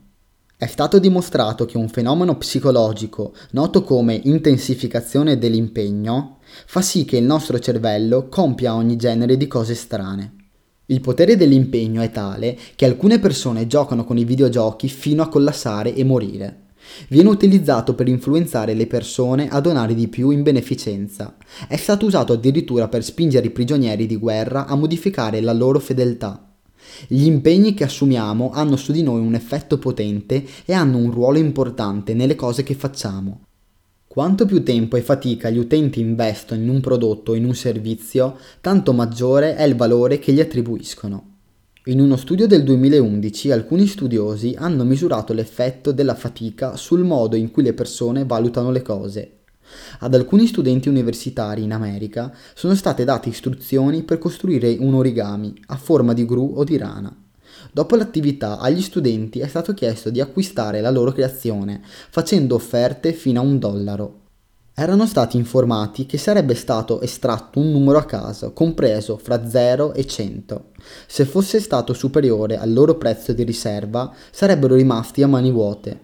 [0.57, 7.23] È stato dimostrato che un fenomeno psicologico noto come intensificazione dell'impegno fa sì che il
[7.23, 10.36] nostro cervello compia ogni genere di cose strane.
[10.89, 15.93] Il potere dell'impegno è tale che alcune persone giocano con i videogiochi fino a collassare
[15.93, 16.67] e morire.
[17.09, 21.35] Viene utilizzato per influenzare le persone a donare di più in beneficenza.
[21.67, 26.53] È stato usato addirittura per spingere i prigionieri di guerra a modificare la loro fedeltà.
[27.07, 31.37] Gli impegni che assumiamo hanno su di noi un effetto potente e hanno un ruolo
[31.37, 33.41] importante nelle cose che facciamo.
[34.17, 38.39] Quanto più tempo e fatica gli utenti investono in un prodotto o in un servizio,
[38.61, 41.35] tanto maggiore è il valore che gli attribuiscono.
[41.83, 47.51] In uno studio del 2011 alcuni studiosi hanno misurato l'effetto della fatica sul modo in
[47.51, 49.33] cui le persone valutano le cose.
[49.99, 55.75] Ad alcuni studenti universitari in America sono state date istruzioni per costruire un origami a
[55.75, 57.15] forma di gru o di rana.
[57.77, 63.39] Dopo l'attività agli studenti è stato chiesto di acquistare la loro creazione facendo offerte fino
[63.39, 64.21] a un dollaro
[64.73, 70.07] erano stati informati che sarebbe stato estratto un numero a caso, compreso fra 0 e
[70.07, 70.65] 100.
[71.05, 76.01] Se fosse stato superiore al loro prezzo di riserva, sarebbero rimasti a mani vuote.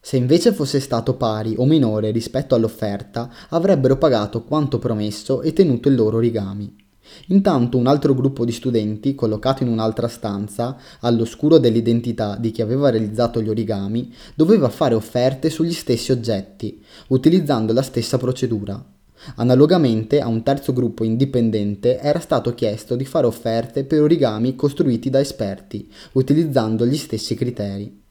[0.00, 5.88] Se invece fosse stato pari o minore rispetto all'offerta, avrebbero pagato quanto promesso e tenuto
[5.88, 6.85] il loro origami.
[7.26, 12.90] Intanto un altro gruppo di studenti, collocato in un'altra stanza, all'oscuro dell'identità di chi aveva
[12.90, 18.84] realizzato gli origami, doveva fare offerte sugli stessi oggetti, utilizzando la stessa procedura.
[19.36, 25.10] Analogamente a un terzo gruppo indipendente era stato chiesto di fare offerte per origami costruiti
[25.10, 28.04] da esperti, utilizzando gli stessi criteri.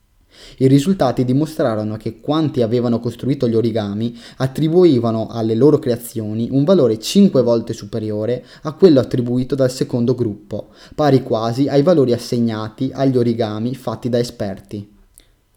[0.58, 7.00] I risultati dimostrarono che quanti avevano costruito gli origami attribuivano alle loro creazioni un valore
[7.00, 13.18] 5 volte superiore a quello attribuito dal secondo gruppo, pari quasi ai valori assegnati agli
[13.18, 14.94] origami fatti da esperti.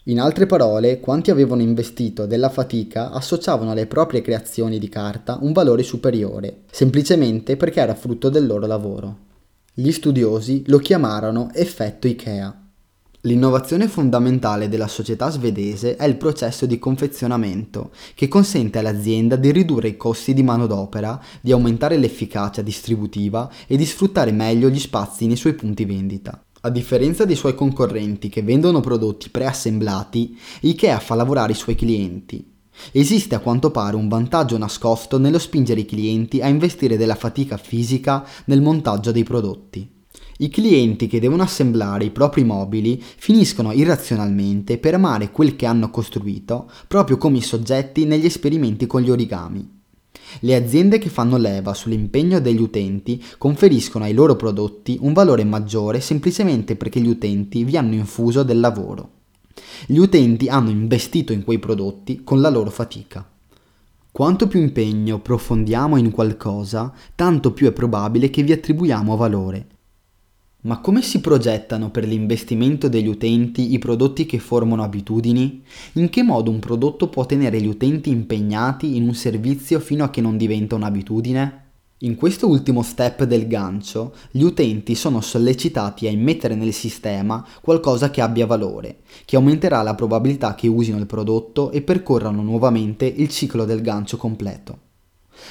[0.08, 5.52] In altre parole, quanti avevano investito della fatica associavano alle proprie creazioni di carta un
[5.52, 9.18] valore superiore, semplicemente perché era frutto del loro lavoro.
[9.74, 12.67] Gli studiosi lo chiamarono effetto IKEA.
[13.22, 19.88] L'innovazione fondamentale della società svedese è il processo di confezionamento, che consente all'azienda di ridurre
[19.88, 25.34] i costi di manodopera, di aumentare l'efficacia distributiva e di sfruttare meglio gli spazi nei
[25.34, 26.40] suoi punti vendita.
[26.60, 32.54] A differenza dei suoi concorrenti che vendono prodotti preassemblati, IKEA fa lavorare i suoi clienti.
[32.92, 37.56] Esiste a quanto pare un vantaggio nascosto nello spingere i clienti a investire della fatica
[37.56, 39.96] fisica nel montaggio dei prodotti.
[40.40, 45.90] I clienti che devono assemblare i propri mobili finiscono irrazionalmente per amare quel che hanno
[45.90, 49.68] costruito, proprio come i soggetti negli esperimenti con gli origami.
[50.38, 56.00] Le aziende che fanno leva sull'impegno degli utenti conferiscono ai loro prodotti un valore maggiore
[56.00, 59.10] semplicemente perché gli utenti vi hanno infuso del lavoro.
[59.86, 63.28] Gli utenti hanno investito in quei prodotti con la loro fatica.
[64.12, 69.66] Quanto più impegno profondiamo in qualcosa, tanto più è probabile che vi attribuiamo valore
[70.62, 75.62] ma come si progettano per l'investimento degli utenti i prodotti che formano abitudini?
[75.92, 80.10] In che modo un prodotto può tenere gli utenti impegnati in un servizio fino a
[80.10, 81.66] che non diventa un'abitudine?
[81.98, 88.10] In questo ultimo step del gancio, gli utenti sono sollecitati a immettere nel sistema qualcosa
[88.10, 93.28] che abbia valore, che aumenterà la probabilità che usino il prodotto e percorrano nuovamente il
[93.28, 94.86] ciclo del gancio completo.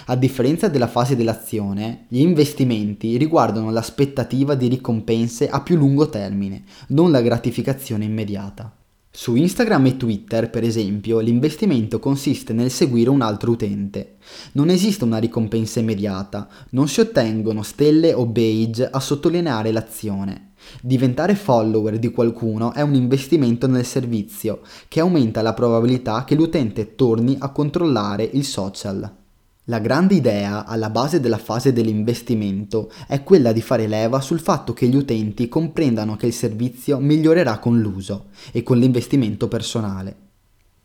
[0.06, 6.64] A differenza della fase dell'azione, gli investimenti riguardano l'aspettativa di ricompense a più lungo termine,
[6.90, 8.72] non la gratificazione immediata.
[9.10, 14.18] Su Instagram e Twitter, per esempio, l'investimento consiste nel seguire un altro utente.
[14.52, 20.52] Non esiste una ricompensa immediata, non si ottengono stelle o badge a sottolineare l'azione.
[20.82, 26.94] Diventare follower di qualcuno è un investimento nel servizio, che aumenta la probabilità che l'utente
[26.94, 29.26] torni a controllare il social.
[29.70, 34.72] La grande idea alla base della fase dell'investimento è quella di fare leva sul fatto
[34.72, 40.16] che gli utenti comprendano che il servizio migliorerà con l'uso e con l'investimento personale.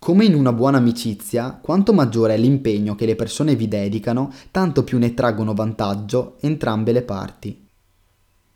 [0.00, 4.82] Come in una buona amicizia, quanto maggiore è l'impegno che le persone vi dedicano, tanto
[4.82, 7.64] più ne traggono vantaggio entrambe le parti.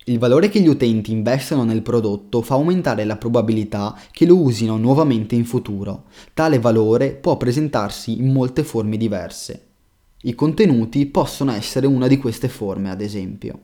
[0.07, 4.77] Il valore che gli utenti investono nel prodotto fa aumentare la probabilità che lo usino
[4.77, 6.07] nuovamente in futuro.
[6.35, 9.66] Tale valore può presentarsi in molte forme diverse.
[10.23, 13.61] I contenuti possono essere una di queste forme, ad esempio.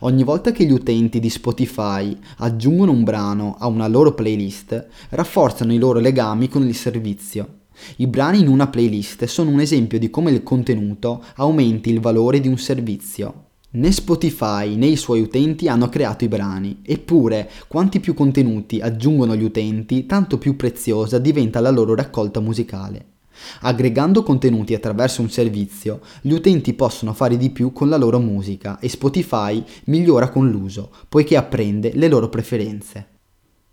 [0.00, 5.72] Ogni volta che gli utenti di Spotify aggiungono un brano a una loro playlist, rafforzano
[5.72, 7.56] i loro legami con il servizio.
[7.96, 12.40] I brani in una playlist sono un esempio di come il contenuto aumenti il valore
[12.40, 13.46] di un servizio.
[13.70, 19.34] Né Spotify né i suoi utenti hanno creato i brani, eppure quanti più contenuti aggiungono
[19.34, 23.17] gli utenti, tanto più preziosa diventa la loro raccolta musicale.
[23.60, 28.78] Aggregando contenuti attraverso un servizio, gli utenti possono fare di più con la loro musica
[28.78, 33.16] e Spotify migliora con l'uso, poiché apprende le loro preferenze.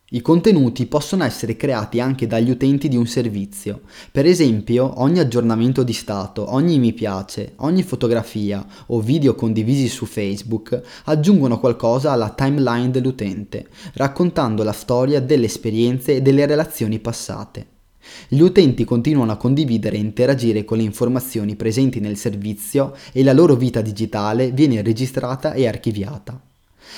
[0.09, 3.82] I contenuti possono essere creati anche dagli utenti di un servizio.
[4.11, 10.05] Per esempio, ogni aggiornamento di stato, ogni mi piace, ogni fotografia o video condivisi su
[10.05, 17.74] Facebook aggiungono qualcosa alla timeline dell'utente, raccontando la storia delle esperienze e delle relazioni passate.
[18.28, 23.34] Gli utenti continuano a condividere e interagire con le informazioni presenti nel servizio e la
[23.34, 26.41] loro vita digitale viene registrata e archiviata.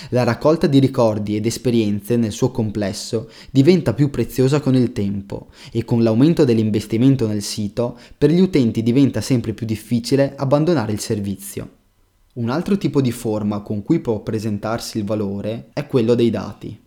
[0.09, 5.47] La raccolta di ricordi ed esperienze nel suo complesso diventa più preziosa con il tempo
[5.71, 10.99] e con l'aumento dell'investimento nel sito per gli utenti diventa sempre più difficile abbandonare il
[10.99, 11.69] servizio.
[12.33, 16.79] Un altro tipo di forma con cui può presentarsi il valore è quello dei dati.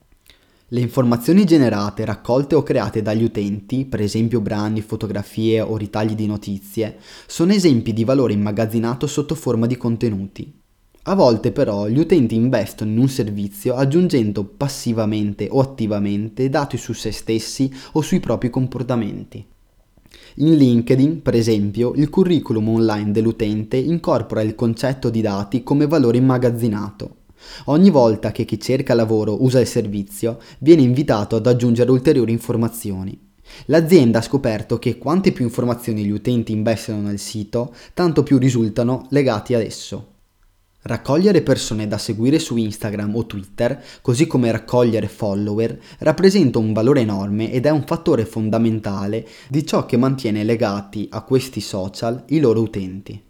[0.73, 6.27] Le informazioni generate, raccolte o create dagli utenti, per esempio brani, fotografie o ritagli di
[6.27, 10.61] notizie, sono esempi di valore immagazzinato sotto forma di contenuti.
[11.05, 16.93] A volte però gli utenti investono in un servizio aggiungendo passivamente o attivamente dati su
[16.93, 19.45] se stessi o sui propri comportamenti.
[20.37, 26.19] In LinkedIn, per esempio, il curriculum online dell'utente incorpora il concetto di dati come valore
[26.19, 27.17] immagazzinato.
[27.67, 33.29] Ogni volta che chi cerca lavoro usa il servizio, viene invitato ad aggiungere ulteriori informazioni.
[33.67, 39.07] L'azienda ha scoperto che quante più informazioni gli utenti investono nel sito, tanto più risultano
[39.11, 40.07] legati ad esso.
[40.83, 47.03] Raccogliere persone da seguire su Instagram o Twitter, così come raccogliere follower, rappresenta un valore
[47.03, 52.41] enorme ed è un fattore fondamentale di ciò che mantiene legati a questi social i
[52.41, 53.29] loro utenti.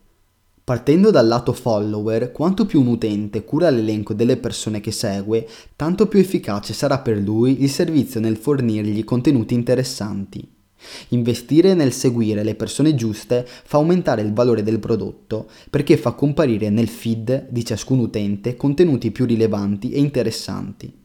[0.71, 5.45] Partendo dal lato follower, quanto più un utente cura l'elenco delle persone che segue,
[5.75, 10.49] tanto più efficace sarà per lui il servizio nel fornirgli contenuti interessanti.
[11.09, 16.71] Investire nel seguire le persone giuste fa aumentare il valore del prodotto perché fa comparire
[16.71, 21.01] nel feed di ciascun utente contenuti più rilevanti e interessanti.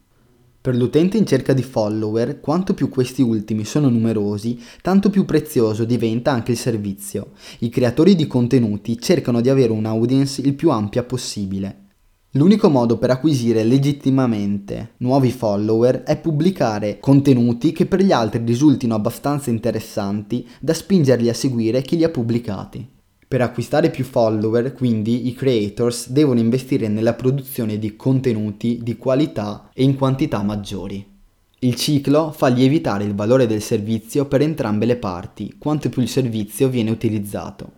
[0.66, 5.84] Per l'utente in cerca di follower, quanto più questi ultimi sono numerosi, tanto più prezioso
[5.84, 7.34] diventa anche il servizio.
[7.60, 11.90] I creatori di contenuti cercano di avere un'audience il più ampia possibile.
[12.32, 18.96] L'unico modo per acquisire legittimamente nuovi follower è pubblicare contenuti che per gli altri risultino
[18.96, 22.94] abbastanza interessanti da spingerli a seguire chi li ha pubblicati.
[23.28, 29.70] Per acquistare più follower, quindi, i creators devono investire nella produzione di contenuti di qualità
[29.72, 31.14] e in quantità maggiori.
[31.58, 36.08] Il ciclo fa lievitare il valore del servizio per entrambe le parti, quanto più il
[36.08, 37.72] servizio viene utilizzato.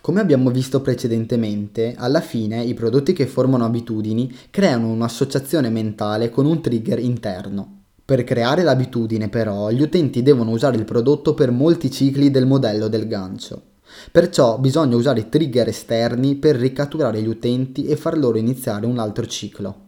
[0.00, 6.46] Come abbiamo visto precedentemente, alla fine i prodotti che formano abitudini creano un'associazione mentale con
[6.46, 7.82] un trigger interno.
[8.02, 12.88] Per creare l'abitudine però gli utenti devono usare il prodotto per molti cicli del modello
[12.88, 13.62] del gancio.
[14.10, 19.26] Perciò bisogna usare trigger esterni per ricatturare gli utenti e far loro iniziare un altro
[19.26, 19.86] ciclo.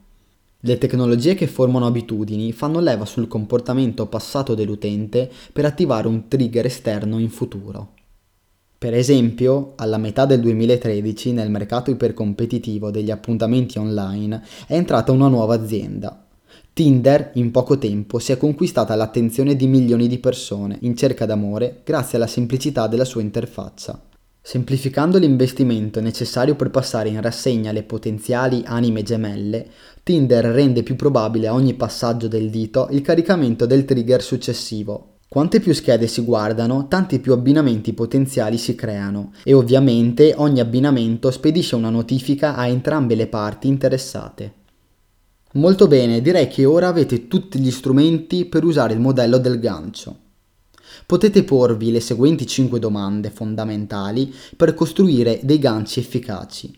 [0.60, 6.66] Le tecnologie che formano abitudini fanno leva sul comportamento passato dell'utente per attivare un trigger
[6.66, 7.94] esterno in futuro.
[8.76, 15.28] Per esempio, alla metà del 2013 nel mercato ipercompetitivo degli appuntamenti online è entrata una
[15.28, 16.26] nuova azienda.
[16.72, 21.80] Tinder in poco tempo si è conquistata l'attenzione di milioni di persone in cerca d'amore
[21.84, 24.00] grazie alla semplicità della sua interfaccia.
[24.40, 29.68] Semplificando l'investimento necessario per passare in rassegna le potenziali anime gemelle,
[30.02, 35.60] Tinder rende più probabile a ogni passaggio del dito il caricamento del trigger successivo, quante
[35.60, 41.76] più schede si guardano, tanti più abbinamenti potenziali si creano e ovviamente ogni abbinamento spedisce
[41.76, 44.54] una notifica a entrambe le parti interessate.
[45.54, 50.16] Molto bene, direi che ora avete tutti gli strumenti per usare il modello del gancio.
[51.06, 56.72] Potete porvi le seguenti 5 domande fondamentali per costruire dei ganci efficaci.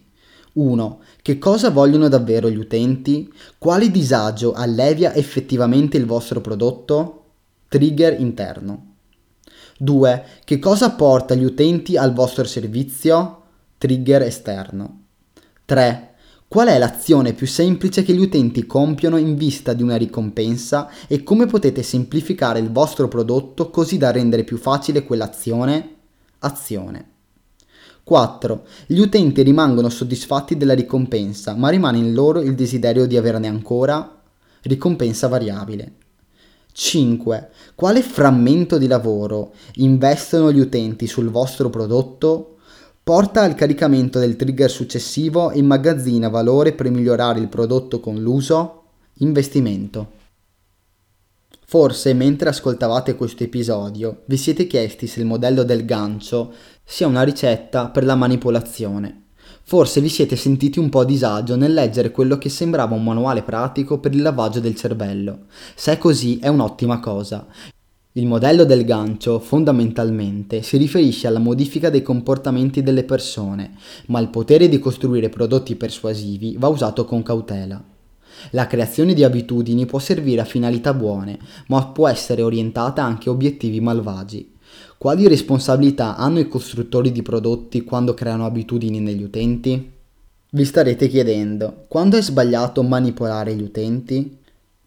[0.55, 1.01] 1.
[1.21, 3.31] Che cosa vogliono davvero gli utenti?
[3.59, 7.25] Quale disagio allevia effettivamente il vostro prodotto?
[7.69, 8.95] Trigger interno.
[9.79, 10.25] 2.
[10.45, 13.43] Che cosa porta gli utenti al vostro servizio?
[13.77, 15.01] Trigger esterno.
[15.67, 16.12] 3.
[16.53, 21.23] Qual è l'azione più semplice che gli utenti compiono in vista di una ricompensa e
[21.23, 25.95] come potete semplificare il vostro prodotto così da rendere più facile quell'azione?
[26.41, 27.09] Azione.
[28.05, 28.67] 4.
[28.85, 34.21] Gli utenti rimangono soddisfatti della ricompensa, ma rimane in loro il desiderio di averne ancora?
[34.61, 35.93] Ricompensa variabile.
[36.71, 37.49] 5.
[37.75, 42.52] Quale frammento di lavoro investono gli utenti sul vostro prodotto?
[43.05, 48.83] Porta al caricamento del trigger successivo e immagazzina valore per migliorare il prodotto con l'uso?
[49.15, 50.13] Investimento.
[51.67, 56.53] Forse mentre ascoltavate questo episodio vi siete chiesti se il modello del gancio
[56.85, 59.25] sia una ricetta per la manipolazione.
[59.65, 63.43] Forse vi siete sentiti un po' a disagio nel leggere quello che sembrava un manuale
[63.43, 65.47] pratico per il lavaggio del cervello.
[65.75, 67.49] Se è così è un'ottima cosa.
[68.15, 73.73] Il modello del gancio fondamentalmente si riferisce alla modifica dei comportamenti delle persone,
[74.09, 77.83] ma il potere di costruire prodotti persuasivi va usato con cautela.
[78.51, 81.39] La creazione di abitudini può servire a finalità buone,
[81.69, 84.57] ma può essere orientata anche a obiettivi malvagi.
[84.99, 89.91] Quali responsabilità hanno i costruttori di prodotti quando creano abitudini negli utenti?
[90.51, 94.41] Vi starete chiedendo, quando è sbagliato manipolare gli utenti?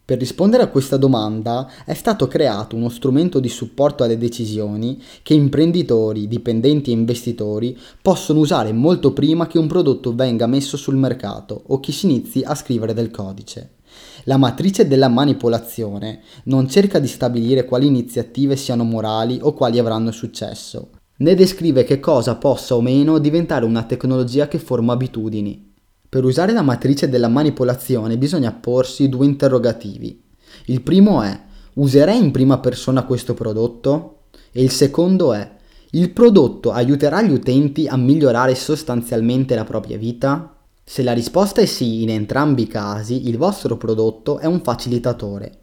[0.06, 5.34] Per rispondere a questa domanda è stato creato uno strumento di supporto alle decisioni che
[5.34, 11.60] imprenditori, dipendenti e investitori possono usare molto prima che un prodotto venga messo sul mercato
[11.66, 13.78] o che si inizi a scrivere del codice.
[14.26, 20.12] La matrice della manipolazione non cerca di stabilire quali iniziative siano morali o quali avranno
[20.12, 25.74] successo, né descrive che cosa possa o meno diventare una tecnologia che forma abitudini.
[26.08, 30.22] Per usare la matrice della manipolazione bisogna porsi due interrogativi.
[30.66, 31.38] Il primo è
[31.74, 34.20] userei in prima persona questo prodotto?
[34.52, 35.54] E il secondo è
[35.90, 40.56] il prodotto aiuterà gli utenti a migliorare sostanzialmente la propria vita?
[40.84, 45.60] Se la risposta è sì in entrambi i casi, il vostro prodotto è un facilitatore.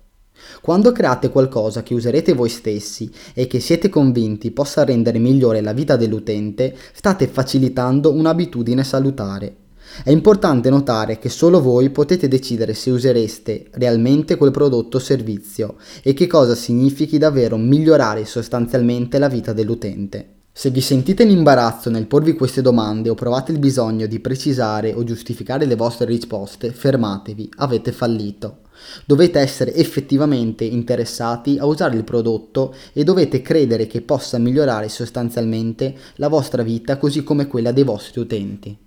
[0.61, 5.71] Quando create qualcosa che userete voi stessi e che siete convinti possa rendere migliore la
[5.71, 9.55] vita dell'utente, state facilitando un'abitudine salutare.
[10.01, 15.75] È importante notare che solo voi potete decidere se usereste realmente quel prodotto o servizio
[16.01, 20.29] e che cosa significhi davvero migliorare sostanzialmente la vita dell'utente.
[20.51, 24.93] Se vi sentite in imbarazzo nel porvi queste domande o provate il bisogno di precisare
[24.93, 28.61] o giustificare le vostre risposte, fermatevi, avete fallito.
[29.05, 35.95] Dovete essere effettivamente interessati a usare il prodotto e dovete credere che possa migliorare sostanzialmente
[36.15, 38.82] la vostra vita così come quella dei vostri utenti.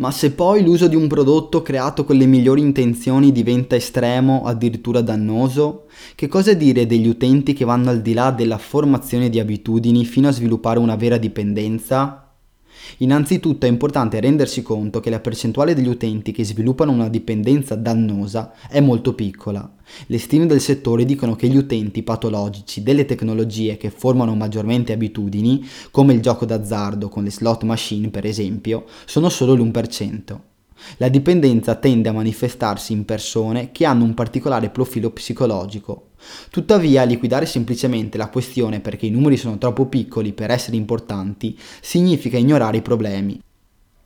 [0.00, 5.02] Ma se poi l'uso di un prodotto creato con le migliori intenzioni diventa estremo addirittura
[5.02, 10.06] dannoso, che cosa dire degli utenti che vanno al di là della formazione di abitudini
[10.06, 12.29] fino a sviluppare una vera dipendenza?
[12.98, 18.52] Innanzitutto è importante rendersi conto che la percentuale degli utenti che sviluppano una dipendenza dannosa
[18.68, 19.68] è molto piccola.
[20.06, 25.66] Le stime del settore dicono che gli utenti patologici delle tecnologie che formano maggiormente abitudini,
[25.90, 30.38] come il gioco d'azzardo con le slot machine per esempio, sono solo l'1%.
[30.96, 36.09] La dipendenza tende a manifestarsi in persone che hanno un particolare profilo psicologico.
[36.50, 42.36] Tuttavia, liquidare semplicemente la questione perché i numeri sono troppo piccoli per essere importanti significa
[42.36, 43.40] ignorare i problemi.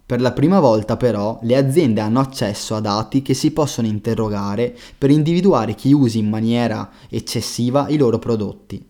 [0.06, 4.76] Per la prima volta però le aziende hanno accesso a dati che si possono interrogare
[4.98, 8.84] per individuare chi usi in maniera eccessiva i loro prodotti.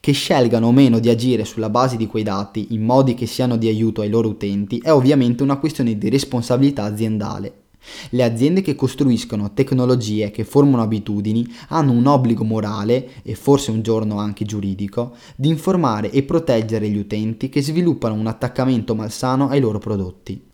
[0.00, 3.56] Che scelgano o meno di agire sulla base di quei dati in modi che siano
[3.56, 7.67] di aiuto ai loro utenti è ovviamente una questione di responsabilità aziendale.
[8.10, 13.82] Le aziende che costruiscono tecnologie che formano abitudini hanno un obbligo morale, e forse un
[13.82, 19.60] giorno anche giuridico, di informare e proteggere gli utenti che sviluppano un attaccamento malsano ai
[19.60, 20.46] loro prodotti.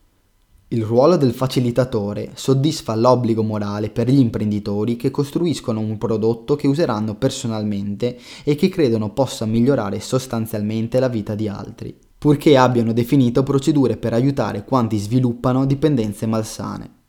[0.68, 6.66] Il ruolo del facilitatore soddisfa l'obbligo morale per gli imprenditori che costruiscono un prodotto che
[6.66, 13.44] useranno personalmente e che credono possa migliorare sostanzialmente la vita di altri, purché abbiano definito
[13.44, 17.03] procedure per aiutare quanti sviluppano dipendenze malsane.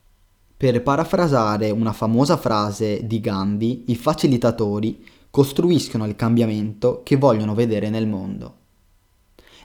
[0.58, 7.90] Per parafrasare una famosa frase di Gandhi, i facilitatori costruiscono il cambiamento che vogliono vedere
[7.90, 8.60] nel mondo.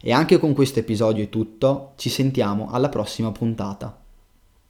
[0.02, 3.99] E anche con questo episodio è tutto, ci sentiamo alla prossima puntata.